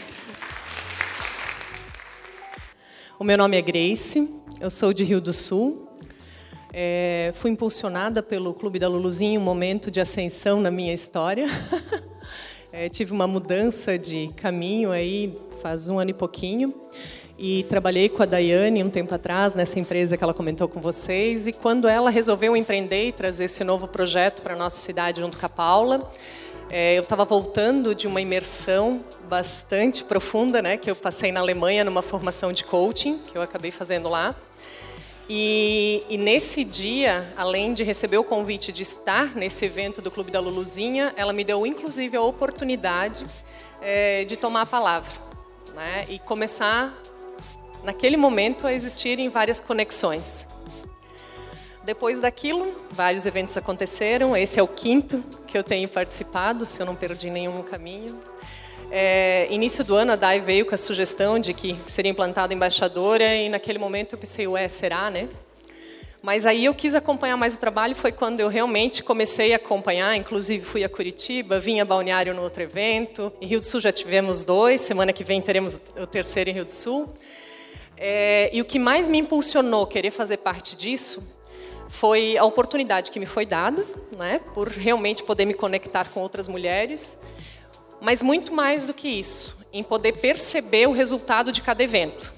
O 3.19 3.23
meu 3.23 3.37
nome 3.37 3.57
é 3.57 3.61
Grace, 3.61 4.29
eu 4.59 4.69
sou 4.69 4.91
de 4.91 5.03
Rio 5.03 5.21
do 5.21 5.31
Sul. 5.31 5.87
É, 6.73 7.31
fui 7.35 7.51
impulsionada 7.51 8.23
pelo 8.23 8.53
Clube 8.53 8.79
da 8.79 8.87
Luluzinha 8.87 9.39
um 9.39 9.43
momento 9.43 9.91
de 9.91 9.99
ascensão 10.01 10.59
na 10.59 10.71
minha 10.71 10.93
história. 10.93 11.47
É, 12.69 12.89
tive 12.89 13.13
uma 13.13 13.25
mudança 13.25 13.97
de 13.97 14.27
caminho 14.35 14.91
aí 14.91 15.35
faz 15.61 15.89
um 15.89 15.97
ano 15.97 16.11
e 16.11 16.13
pouquinho. 16.13 16.73
E 17.39 17.63
trabalhei 17.63 18.09
com 18.09 18.21
a 18.21 18.25
Daiane 18.25 18.83
um 18.83 18.89
tempo 18.89 19.15
atrás, 19.15 19.55
nessa 19.55 19.79
empresa 19.79 20.17
que 20.17 20.23
ela 20.23 20.33
comentou 20.33 20.67
com 20.67 20.79
vocês. 20.79 21.47
E 21.47 21.53
quando 21.53 21.87
ela 21.87 22.09
resolveu 22.09 22.55
empreender 22.55 23.07
e 23.07 23.11
trazer 23.11 23.45
esse 23.45 23.63
novo 23.63 23.87
projeto 23.87 24.41
para 24.41 24.53
a 24.53 24.57
nossa 24.57 24.77
cidade 24.77 25.21
junto 25.21 25.39
com 25.39 25.45
a 25.45 25.49
Paula, 25.49 26.11
é, 26.69 26.97
eu 26.97 27.01
estava 27.01 27.23
voltando 27.23 27.95
de 27.95 28.07
uma 28.07 28.19
imersão 28.19 29.03
bastante 29.29 30.03
profunda, 30.03 30.61
né, 30.61 30.77
que 30.77 30.89
eu 30.89 30.95
passei 30.95 31.31
na 31.31 31.39
Alemanha 31.39 31.83
numa 31.83 32.01
formação 32.01 32.51
de 32.51 32.63
coaching, 32.63 33.19
que 33.19 33.37
eu 33.37 33.41
acabei 33.41 33.71
fazendo 33.71 34.09
lá. 34.09 34.35
E, 35.29 36.03
e, 36.09 36.17
nesse 36.17 36.63
dia, 36.63 37.33
além 37.35 37.73
de 37.73 37.83
receber 37.83 38.17
o 38.17 38.23
convite 38.23 38.71
de 38.71 38.81
estar 38.81 39.35
nesse 39.35 39.65
evento 39.65 40.01
do 40.01 40.09
Clube 40.09 40.31
da 40.31 40.39
Luluzinha, 40.39 41.13
ela 41.17 41.33
me 41.33 41.43
deu 41.43 41.65
inclusive 41.65 42.15
a 42.15 42.21
oportunidade 42.21 43.25
é, 43.81 44.23
de 44.23 44.37
tomar 44.37 44.61
a 44.61 44.65
palavra 44.65 45.11
né, 45.75 46.05
e 46.07 46.17
começar 46.17 46.93
naquele 47.83 48.17
momento, 48.17 48.65
a 48.65 48.73
existirem 48.73 49.29
várias 49.29 49.61
conexões. 49.61 50.47
Depois 51.87 52.19
daquilo, 52.19 52.75
vários 52.91 53.25
eventos 53.25 53.55
aconteceram. 53.55 54.35
Esse 54.35 54.59
é 54.59 54.61
o 54.61 54.67
quinto 54.67 55.23
que 55.47 55.57
eu 55.57 55.63
tenho 55.63 55.87
participado, 55.87 56.65
se 56.65 56.81
eu 56.81 56.85
não 56.85 56.93
perdi 56.93 57.29
nenhum 57.29 57.63
caminho. 57.63 58.19
É, 58.91 59.47
início 59.49 59.85
do 59.85 59.95
ano, 59.95 60.11
a 60.11 60.17
DAI 60.17 60.41
veio 60.41 60.65
com 60.65 60.75
a 60.75 60.77
sugestão 60.77 61.39
de 61.39 61.53
que 61.53 61.79
seria 61.85 62.11
implantada 62.11 62.53
embaixadora, 62.53 63.33
e 63.33 63.47
naquele 63.47 63.79
momento 63.79 64.15
eu 64.15 64.19
pensei, 64.19 64.45
ué, 64.45 64.67
será, 64.67 65.09
né? 65.09 65.29
Mas 66.21 66.45
aí 66.45 66.65
eu 66.65 66.75
quis 66.75 66.93
acompanhar 66.93 67.37
mais 67.37 67.55
o 67.55 67.59
trabalho, 67.61 67.95
foi 67.95 68.11
quando 68.11 68.41
eu 68.41 68.49
realmente 68.49 69.01
comecei 69.01 69.53
a 69.53 69.55
acompanhar, 69.55 70.13
inclusive 70.17 70.65
fui 70.65 70.83
a 70.83 70.89
Curitiba, 70.89 71.57
vim 71.57 71.79
a 71.79 71.85
Balneário 71.85 72.33
no 72.33 72.41
outro 72.41 72.63
evento, 72.63 73.31
em 73.39 73.47
Rio 73.47 73.61
do 73.61 73.65
Sul 73.65 73.79
já 73.79 73.93
tivemos 73.93 74.43
dois, 74.43 74.81
semana 74.81 75.13
que 75.13 75.23
vem 75.23 75.41
teremos 75.41 75.79
o 75.97 76.05
terceiro 76.05 76.49
em 76.49 76.53
Rio 76.53 76.65
do 76.65 76.71
Sul. 76.73 77.17
É, 77.95 78.49
e 78.51 78.59
o 78.59 78.65
que 78.65 78.77
mais 78.77 79.07
me 79.07 79.17
impulsionou 79.17 79.87
querer 79.87 80.11
fazer 80.11 80.35
parte 80.35 80.75
disso 80.75 81.36
foi 81.87 82.37
a 82.37 82.43
oportunidade 82.43 83.11
que 83.11 83.19
me 83.19 83.25
foi 83.25 83.45
dada, 83.45 83.85
né, 84.17 84.41
por 84.53 84.67
realmente 84.67 85.23
poder 85.23 85.45
me 85.45 85.53
conectar 85.53 86.09
com 86.09 86.19
outras 86.19 86.47
mulheres, 86.47 87.17
mas 88.01 88.21
muito 88.21 88.53
mais 88.53 88.85
do 88.85 88.93
que 88.93 89.07
isso, 89.07 89.57
em 89.71 89.83
poder 89.83 90.13
perceber 90.13 90.87
o 90.87 90.91
resultado 90.91 91.51
de 91.51 91.61
cada 91.61 91.83
evento 91.83 92.37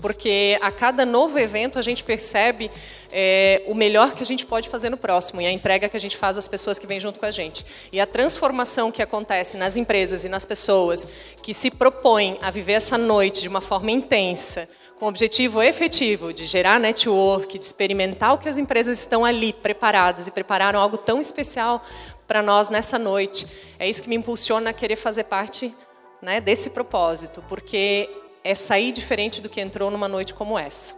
porque 0.00 0.58
a 0.60 0.70
cada 0.70 1.04
novo 1.04 1.38
evento 1.38 1.78
a 1.78 1.82
gente 1.82 2.04
percebe 2.04 2.70
é, 3.10 3.62
o 3.66 3.74
melhor 3.74 4.12
que 4.14 4.22
a 4.22 4.26
gente 4.26 4.44
pode 4.44 4.68
fazer 4.68 4.90
no 4.90 4.96
próximo 4.96 5.40
e 5.40 5.46
a 5.46 5.50
entrega 5.50 5.88
que 5.88 5.96
a 5.96 6.00
gente 6.00 6.16
faz 6.16 6.36
às 6.36 6.46
pessoas 6.46 6.78
que 6.78 6.86
vêm 6.86 7.00
junto 7.00 7.18
com 7.18 7.26
a 7.26 7.30
gente. 7.30 7.64
E 7.92 8.00
a 8.00 8.06
transformação 8.06 8.92
que 8.92 9.02
acontece 9.02 9.56
nas 9.56 9.76
empresas 9.76 10.24
e 10.24 10.28
nas 10.28 10.44
pessoas 10.44 11.08
que 11.42 11.54
se 11.54 11.70
propõem 11.70 12.38
a 12.42 12.50
viver 12.50 12.74
essa 12.74 12.98
noite 12.98 13.42
de 13.42 13.48
uma 13.48 13.60
forma 13.60 13.90
intensa, 13.90 14.68
com 14.98 15.04
o 15.04 15.08
objetivo 15.08 15.62
efetivo 15.62 16.32
de 16.32 16.46
gerar 16.46 16.80
network, 16.80 17.58
de 17.58 17.64
experimentar 17.64 18.34
o 18.34 18.38
que 18.38 18.48
as 18.48 18.58
empresas 18.58 18.98
estão 18.98 19.24
ali 19.24 19.52
preparadas 19.52 20.26
e 20.26 20.30
prepararam 20.30 20.80
algo 20.80 20.96
tão 20.96 21.20
especial 21.20 21.84
para 22.26 22.42
nós 22.42 22.70
nessa 22.70 22.98
noite. 22.98 23.46
É 23.78 23.88
isso 23.88 24.02
que 24.02 24.08
me 24.08 24.16
impulsiona 24.16 24.70
a 24.70 24.72
querer 24.72 24.96
fazer 24.96 25.24
parte 25.24 25.74
né, 26.20 26.40
desse 26.40 26.70
propósito, 26.70 27.44
porque 27.48 28.08
é 28.42 28.54
sair 28.54 28.90
diferente 28.90 29.40
do 29.40 29.48
que 29.48 29.60
entrou 29.60 29.90
numa 29.90 30.08
noite 30.08 30.32
como 30.32 30.58
essa. 30.58 30.94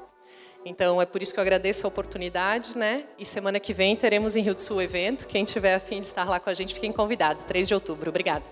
Então 0.65 1.01
é 1.01 1.07
por 1.07 1.23
isso 1.23 1.33
que 1.33 1.41
eu 1.41 1.43
agradeço 1.43 1.87
a 1.87 1.89
oportunidade, 1.89 2.77
né? 2.77 3.05
E 3.19 3.25
semana 3.25 3.59
que 3.59 3.73
vem 3.73 3.97
teremos 3.97 4.37
em 4.37 4.43
Rio 4.43 4.55
do 4.55 4.61
Sul 4.61 4.79
o 4.79 4.83
evento. 4.83 5.27
Quem 5.27 5.45
tiver 5.45 5.75
afim 5.75 6.01
de 6.01 6.07
estar 6.07 6.29
lá 6.29 6.39
com 6.39 6.51
a 6.51 6.55
gente, 6.55 6.75
fiquem 6.75 6.93
convidados. 6.93 7.45
3 7.45 7.69
de 7.69 7.75
outubro. 7.75 8.11
Obrigada. 8.11 8.45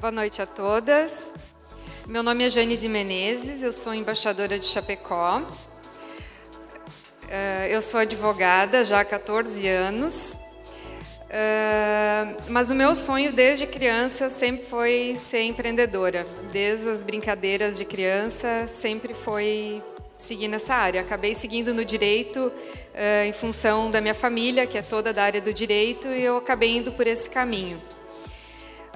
Boa 0.00 0.10
noite 0.10 0.40
a 0.40 0.46
todas. 0.46 1.34
Meu 2.06 2.22
nome 2.22 2.46
é 2.46 2.48
Jane 2.48 2.74
de 2.78 2.88
Menezes, 2.88 3.62
eu 3.62 3.70
sou 3.70 3.92
embaixadora 3.92 4.58
de 4.58 4.64
Chapecó. 4.64 5.42
Eh, 7.28 7.68
eu 7.70 7.82
sou 7.82 8.00
advogada 8.00 8.82
já 8.82 9.00
há 9.00 9.04
14 9.04 9.68
anos 9.68 10.38
Uh, 11.30 12.42
mas 12.48 12.72
o 12.72 12.74
meu 12.74 12.92
sonho 12.92 13.32
desde 13.32 13.64
criança 13.64 14.28
sempre 14.28 14.66
foi 14.66 15.12
ser 15.14 15.42
empreendedora. 15.42 16.26
Desde 16.50 16.90
as 16.90 17.04
brincadeiras 17.04 17.78
de 17.78 17.84
criança, 17.84 18.66
sempre 18.66 19.14
foi 19.14 19.80
seguir 20.18 20.48
nessa 20.48 20.74
área. 20.74 21.00
Acabei 21.00 21.32
seguindo 21.32 21.72
no 21.72 21.84
direito 21.84 22.48
uh, 22.48 23.24
em 23.24 23.32
função 23.32 23.92
da 23.92 24.00
minha 24.00 24.14
família, 24.14 24.66
que 24.66 24.76
é 24.76 24.82
toda 24.82 25.12
da 25.12 25.22
área 25.22 25.40
do 25.40 25.54
direito, 25.54 26.08
e 26.08 26.20
eu 26.20 26.38
acabei 26.38 26.76
indo 26.76 26.90
por 26.90 27.06
esse 27.06 27.30
caminho. 27.30 27.80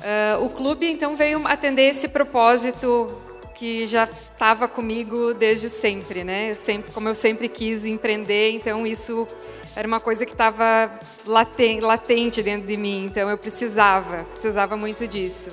Uh, 0.05 0.45
o 0.45 0.51
clube 0.51 0.87
então 0.87 1.17
veio 1.17 1.47
atender 1.47 1.85
esse 1.88 2.09
propósito 2.09 3.11
que 3.55 3.87
já 3.87 4.05
estava 4.05 4.69
comigo 4.69 5.33
desde 5.33 5.71
sempre, 5.71 6.23
né? 6.23 6.51
Eu 6.51 6.57
sempre, 6.57 6.93
como 6.93 7.09
eu 7.09 7.14
sempre 7.14 7.49
quis 7.49 7.87
empreender, 7.87 8.51
então 8.51 8.87
isso 8.87 9.27
era 9.75 9.88
uma 9.88 10.01
coisa 10.01 10.27
que 10.27 10.33
estava 10.33 11.01
latente 11.25 12.43
dentro 12.43 12.67
de 12.67 12.77
mim, 12.77 13.07
então 13.07 13.31
eu 13.31 13.38
precisava, 13.38 14.25
precisava 14.25 14.77
muito 14.77 15.09
disso. 15.09 15.51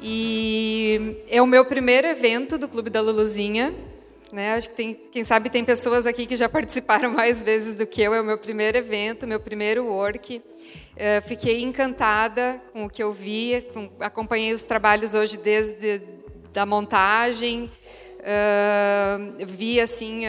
E 0.00 1.22
é 1.28 1.40
o 1.40 1.46
meu 1.46 1.64
primeiro 1.64 2.08
evento 2.08 2.58
do 2.58 2.66
Clube 2.66 2.90
da 2.90 3.00
Luluzinha, 3.00 3.72
né? 4.32 4.54
Acho 4.54 4.70
que 4.70 4.74
tem, 4.74 4.94
quem 4.94 5.22
sabe 5.22 5.50
tem 5.50 5.62
pessoas 5.62 6.06
aqui 6.06 6.24
que 6.24 6.34
já 6.34 6.48
participaram 6.48 7.10
mais 7.12 7.42
vezes 7.42 7.76
do 7.76 7.86
que 7.86 8.00
eu. 8.00 8.14
É 8.14 8.20
o 8.20 8.24
meu 8.24 8.38
primeiro 8.38 8.78
evento, 8.78 9.26
meu 9.26 9.38
primeiro 9.38 9.84
work. 9.84 10.38
Uh, 10.38 11.28
fiquei 11.28 11.62
encantada 11.62 12.60
com 12.72 12.86
o 12.86 12.90
que 12.90 13.02
eu 13.02 13.12
vi, 13.12 13.66
com, 13.72 13.90
acompanhei 14.00 14.54
os 14.54 14.64
trabalhos 14.64 15.14
hoje 15.14 15.36
desde 15.36 16.00
da 16.52 16.66
montagem, 16.66 17.70
uh, 18.18 19.46
vi 19.46 19.80
assim 19.80 20.24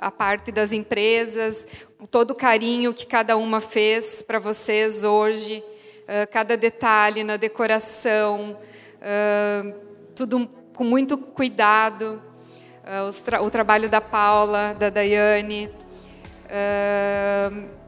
a 0.00 0.08
parte 0.10 0.52
das 0.52 0.72
empresas, 0.72 1.66
todo 2.10 2.30
o 2.30 2.34
carinho 2.34 2.94
que 2.94 3.04
cada 3.04 3.36
uma 3.36 3.60
fez 3.60 4.22
para 4.22 4.38
vocês 4.38 5.02
hoje, 5.02 5.64
uh, 6.02 6.30
cada 6.30 6.56
detalhe 6.56 7.24
na 7.24 7.36
decoração, 7.36 8.56
tudo 10.14 10.48
com 10.74 10.84
muito 10.84 11.18
cuidado. 11.18 12.22
Uh, 12.84 13.10
tra 13.22 13.42
o 13.42 13.50
trabalho 13.50 13.88
da 13.88 14.00
Paula, 14.00 14.76
da 14.78 14.90
Daiane. 14.90 15.70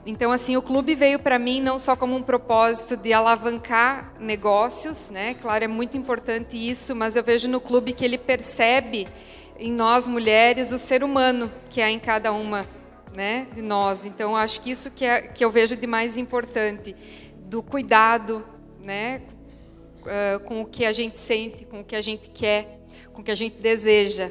então, 0.07 0.33
assim, 0.33 0.57
o 0.57 0.63
clube 0.63 0.95
veio 0.95 1.19
para 1.19 1.39
mim 1.39 1.61
não 1.61 1.79
só 1.79 1.95
como 1.95 2.17
um 2.17 2.23
propósito 2.23 2.97
de 2.97 3.13
alavancar 3.13 4.15
negócios, 4.19 5.11
né? 5.11 5.35
Claro, 5.35 5.65
é 5.65 5.69
muito 5.69 5.99
importante 5.99 6.57
isso, 6.57 6.97
mas 6.97 7.15
eu 7.15 7.23
vejo 7.23 7.47
no 7.47 7.61
clube 7.61 7.93
que 7.93 8.05
ele 8.05 8.17
percebe 8.17 9.07
em 9.59 9.71
nós 9.71 10.09
mulheres 10.09 10.73
o 10.73 10.79
ser 10.79 11.05
humano 11.05 11.53
que 11.69 11.83
há 11.83 11.91
em 11.91 11.99
cada 11.99 12.33
uma 12.33 12.67
né, 13.15 13.47
de 13.55 13.63
nós. 13.63 14.07
Então, 14.07 14.37
acho 14.37 14.61
que 14.61 14.71
isso 14.71 14.91
que, 14.91 15.05
é, 15.05 15.23
que 15.23 15.45
eu 15.45 15.51
vejo 15.51 15.77
de 15.77 15.87
mais 15.87 16.17
importante, 16.17 16.95
do 17.37 17.63
cuidado 17.63 18.45
né, 18.83 19.23
uh, 20.03 20.41
com 20.41 20.61
o 20.61 20.67
que 20.67 20.85
a 20.85 20.93
gente 20.93 21.19
sente, 21.19 21.65
com 21.65 21.81
o 21.81 21.85
que 21.85 21.97
a 21.97 22.01
gente 22.01 22.29
quer, 22.31 22.81
com 23.13 23.23
o 23.23 23.25
que 23.25 23.31
a 23.31 23.35
gente 23.35 23.57
deseja. 23.59 24.31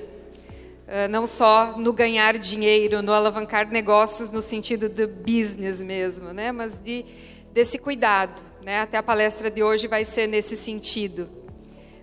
Uh, 0.86 1.10
não 1.10 1.26
só 1.26 1.76
no 1.78 1.91
ganhar 1.91 2.38
dinheiro, 2.38 3.02
no 3.02 3.12
alavancar 3.12 3.67
negócios 3.67 4.30
no 4.30 4.39
sentido 4.39 4.88
de 4.88 5.08
business 5.08 5.82
mesmo, 5.82 6.32
né, 6.32 6.52
mas 6.52 6.78
de, 6.78 7.04
desse 7.52 7.80
cuidado. 7.80 8.45
Né? 8.62 8.82
Até 8.82 8.98
a 8.98 9.04
palestra 9.04 9.50
de 9.50 9.63
hoje 9.63 9.88
vai 9.88 10.06
ser 10.06 10.28
nesse 10.28 10.56
sentido. 10.56 11.28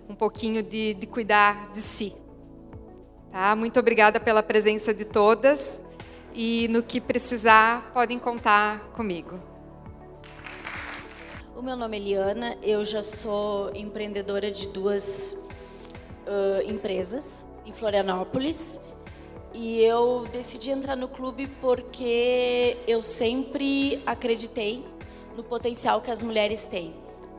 Um 0.09 0.13
pouquinho 0.15 0.61
de, 0.61 0.95
de 0.95 1.07
cuidar 1.07 1.71
de 1.71 1.77
si. 1.77 2.13
Tá? 3.31 3.55
Muito 3.55 3.79
obrigada 3.79 4.19
pela 4.19 4.43
presença 4.43 4.93
de 4.93 5.05
todas 5.05 5.81
e 6.33 6.67
no 6.67 6.83
que 6.83 6.99
precisar 6.99 7.89
podem 7.93 8.19
contar 8.19 8.79
comigo. 8.91 9.39
O 11.55 11.61
meu 11.61 11.77
nome 11.77 11.97
é 11.97 12.01
Eliana, 12.01 12.57
eu 12.61 12.83
já 12.83 13.01
sou 13.01 13.71
empreendedora 13.73 14.51
de 14.51 14.67
duas 14.67 15.37
uh, 16.27 16.69
empresas 16.69 17.47
em 17.65 17.73
Florianópolis 17.73 18.79
e 19.53 19.81
eu 19.81 20.27
decidi 20.31 20.71
entrar 20.71 20.95
no 20.95 21.07
clube 21.07 21.47
porque 21.61 22.77
eu 22.87 23.03
sempre 23.03 24.01
acreditei 24.05 24.83
no 25.37 25.43
potencial 25.43 26.01
que 26.01 26.09
as 26.09 26.23
mulheres 26.23 26.63
têm, 26.63 26.93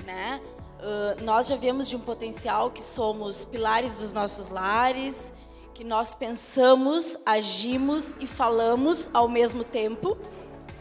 né? 0.04 0.40
Uh, 0.78 1.24
nós 1.24 1.46
já 1.48 1.56
vemos 1.56 1.88
de 1.88 1.96
um 1.96 2.00
potencial 2.00 2.70
que 2.70 2.82
somos 2.82 3.44
pilares 3.44 3.96
dos 3.96 4.12
nossos 4.12 4.50
lares, 4.50 5.32
que 5.72 5.82
nós 5.82 6.14
pensamos, 6.14 7.16
agimos 7.26 8.16
e 8.20 8.26
falamos 8.26 9.08
ao 9.12 9.28
mesmo 9.28 9.64
tempo, 9.64 10.16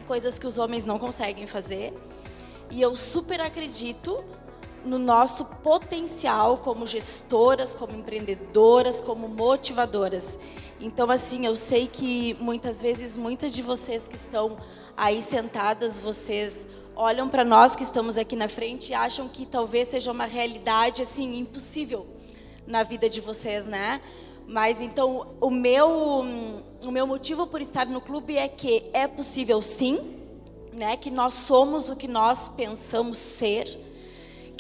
coisas 0.06 0.38
que 0.38 0.46
os 0.46 0.58
homens 0.58 0.86
não 0.86 1.00
conseguem 1.00 1.48
fazer. 1.48 1.94
E 2.70 2.82
eu 2.82 2.96
super 2.96 3.42
acredito 3.42 4.24
no 4.86 5.00
nosso 5.00 5.46
potencial 5.46 6.58
como 6.58 6.86
gestoras, 6.86 7.74
como 7.74 7.98
empreendedoras, 7.98 9.02
como 9.02 9.28
motivadoras. 9.28 10.38
Então, 10.80 11.10
assim, 11.10 11.46
eu 11.46 11.56
sei 11.56 11.88
que 11.88 12.36
muitas 12.40 12.82
vezes, 12.82 13.18
muitas 13.18 13.54
de 13.54 13.62
vocês 13.62 14.08
que 14.08 14.16
estão 14.16 14.58
aí 14.98 15.22
sentadas, 15.22 16.00
vocês 16.00 16.68
olham 16.96 17.30
para 17.30 17.44
nós 17.44 17.76
que 17.76 17.84
estamos 17.84 18.18
aqui 18.18 18.36
na 18.36 18.48
frente 18.48 18.92
e 18.92 18.94
acham 18.94 19.28
que 19.28 19.46
talvez 19.46 19.88
seja 19.88 20.12
uma 20.12 20.26
realidade, 20.26 21.02
assim, 21.02 21.38
impossível 21.38 22.06
na 22.68 22.84
vida 22.84 23.10
de 23.10 23.20
vocês, 23.22 23.66
né? 23.66 24.02
Mas 24.48 24.82
então 24.82 25.36
o 25.40 25.50
meu 25.50 26.26
o 26.86 26.92
meu 26.92 27.08
motivo 27.08 27.48
por 27.48 27.62
estar 27.62 27.86
no 27.86 28.02
clube 28.02 28.38
é 28.38 28.48
que 28.48 28.90
é 28.92 29.08
possível 29.08 29.62
sim, 29.62 30.18
né? 30.74 30.98
Que 30.98 31.10
nós 31.10 31.34
somos 31.34 31.90
o 31.90 31.96
que 31.96 32.08
nós 32.08 32.50
pensamos 32.50 33.18
ser, 33.18 33.80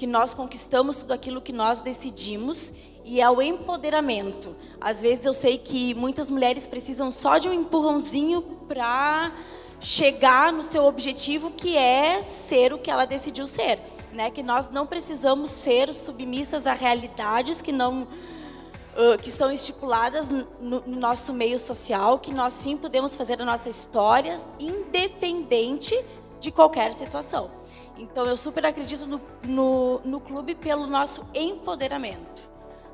que 0.04 0.08
nós 0.08 0.34
conquistamos 0.34 0.98
tudo 0.98 1.14
aquilo 1.14 1.40
que 1.40 1.54
nós 1.54 1.80
decidimos 1.80 2.74
e 3.06 3.22
é 3.22 3.30
o 3.30 3.42
empoderamento. 3.42 4.54
Às 4.82 5.02
vezes 5.02 5.26
eu 5.26 5.34
sei 5.34 5.58
que 5.58 5.94
muitas 5.94 6.30
mulheres 6.30 6.68
precisam 6.68 7.10
só 7.10 7.38
de 7.38 7.48
um 7.48 7.54
empurrãozinho 7.54 8.42
para 8.68 9.32
chegar 9.80 10.52
no 10.52 10.62
seu 10.62 10.84
objetivo, 10.84 11.52
que 11.52 11.78
é 11.78 12.22
ser 12.22 12.74
o 12.74 12.78
que 12.78 12.92
ela 12.92 13.06
decidiu 13.06 13.48
ser, 13.48 13.80
né? 14.12 14.30
Que 14.30 14.44
nós 14.44 14.70
não 14.70 14.86
precisamos 14.86 15.50
ser 15.50 15.94
submissas 15.94 16.68
a 16.68 16.74
realidades 16.74 17.62
que 17.62 17.72
não 17.72 18.02
uh, 18.02 19.18
que 19.22 19.30
são 19.30 19.50
estipuladas 19.50 20.28
no, 20.28 20.46
no, 20.60 21.00
nosso 21.00 21.32
meio 21.32 21.58
social, 21.58 22.20
que 22.20 22.34
nós 22.34 22.54
sim 22.56 22.76
podemos 22.76 23.16
fazer 23.16 23.42
a 23.42 23.46
nossa 23.46 23.70
história 23.70 24.36
independente 24.60 25.98
de 26.42 26.52
qualquer 26.52 26.94
situação. 26.94 27.63
Então, 27.98 28.26
eu 28.26 28.36
super 28.36 28.66
acredito 28.66 29.06
no, 29.06 29.22
no, 29.44 30.00
no 30.04 30.20
clube 30.20 30.56
pelo 30.56 30.88
nosso 30.88 31.26
empoderamento. 31.34 32.50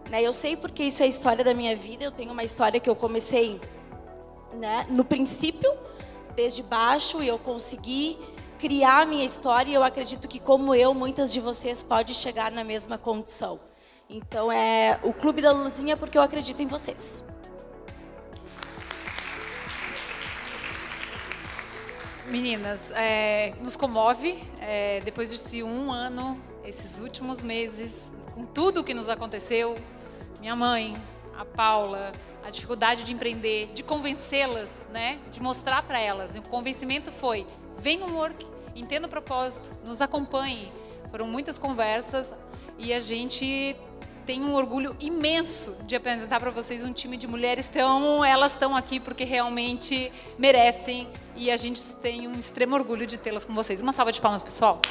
Né? 0.10 0.22
Eu 0.22 0.34
sei 0.34 0.58
porque 0.58 0.84
isso 0.84 1.02
é 1.02 1.06
a 1.06 1.10
história 1.10 1.43
da 1.43 1.54
minha 1.54 1.76
vida. 1.76 2.04
Eu 2.04 2.12
tenho 2.12 2.32
uma 2.32 2.43
história 2.43 2.80
que 2.80 2.89
eu 2.89 2.95
comecei 2.95 3.62
né, 4.54 4.86
no 4.89 5.06
princípio, 5.06 5.72
desde 6.36 6.64
baixo, 6.64 7.24
e 7.24 7.28
eu 7.28 7.38
consegui 7.38 8.18
criar 8.58 9.04
a 9.04 9.06
minha 9.06 9.26
história 9.26 9.72
e 9.72 9.74
eu 9.74 9.84
acredito 9.84 10.28
que, 10.28 10.39
como 10.39 10.76
eu, 10.76 10.93
muitas 10.93 11.32
de 11.32 11.39
vocês 11.39 11.82
podem 11.82 12.14
chegar 12.14 12.52
na 12.52 12.64
mesma 12.64 12.97
condição. 12.97 13.60
Então, 14.10 14.52
é 14.52 15.00
o 15.02 15.14
Clube 15.14 15.41
da 15.41 15.52
Luzinha 15.52 15.95
porque 15.95 16.18
eu 16.18 16.22
acredito 16.22 16.62
em 16.62 16.68
vocês. 16.68 17.24
Meninas, 22.30 22.91
é, 22.91 23.55
nos 23.59 23.75
comove, 23.75 24.38
é, 24.61 25.01
depois 25.03 25.32
desse 25.32 25.63
um 25.63 25.91
ano, 25.91 26.39
esses 26.63 26.99
últimos 26.99 27.43
meses, 27.43 28.13
com 28.36 28.45
tudo 28.45 28.82
o 28.82 28.84
que 28.84 28.93
nos 28.93 29.09
aconteceu, 29.09 29.80
minha 30.39 30.55
mãe, 30.55 30.95
a 31.36 31.43
Paula, 31.43 32.11
a 32.45 32.51
dificuldade 32.51 33.03
de 33.03 33.11
empreender, 33.13 33.71
de 33.73 33.82
convencê-las, 33.82 34.86
né, 34.91 35.17
de 35.32 35.41
mostrar 35.41 35.82
para 35.82 35.99
elas. 35.99 36.36
O 36.36 36.41
convencimento 36.43 37.11
foi: 37.11 37.47
vem 37.80 37.97
no 37.97 38.15
work, 38.15 38.45
entenda 38.75 39.07
o 39.07 39.09
propósito, 39.09 39.75
nos 39.84 39.99
acompanhe. 39.99 40.71
Foram 41.09 41.25
muitas 41.25 41.57
conversas 41.57 42.36
e 42.77 42.93
a 42.93 42.99
gente 42.99 43.75
tem 44.27 44.43
um 44.43 44.53
orgulho 44.53 44.95
imenso 44.99 45.84
de 45.88 45.95
apresentar 45.95 46.39
para 46.39 46.51
vocês 46.51 46.84
um 46.84 46.93
time 46.93 47.17
de 47.17 47.25
mulheres 47.25 47.67
tão 47.67 48.23
elas 48.23 48.51
estão 48.51 48.75
aqui 48.75 48.99
porque 48.99 49.23
realmente 49.23 50.11
merecem 50.38 51.07
e 51.39 51.49
a 51.49 51.55
gente 51.55 51.81
tem 52.01 52.27
um 52.27 52.37
extremo 52.37 52.75
orgulho 52.75 53.07
de 53.07 53.17
tê-las 53.17 53.45
com 53.45 53.55
vocês. 53.55 53.79
Uma 53.79 53.93
salva 53.93 54.11
de 54.11 54.19
palmas, 54.19 54.43
pessoal. 54.43 54.81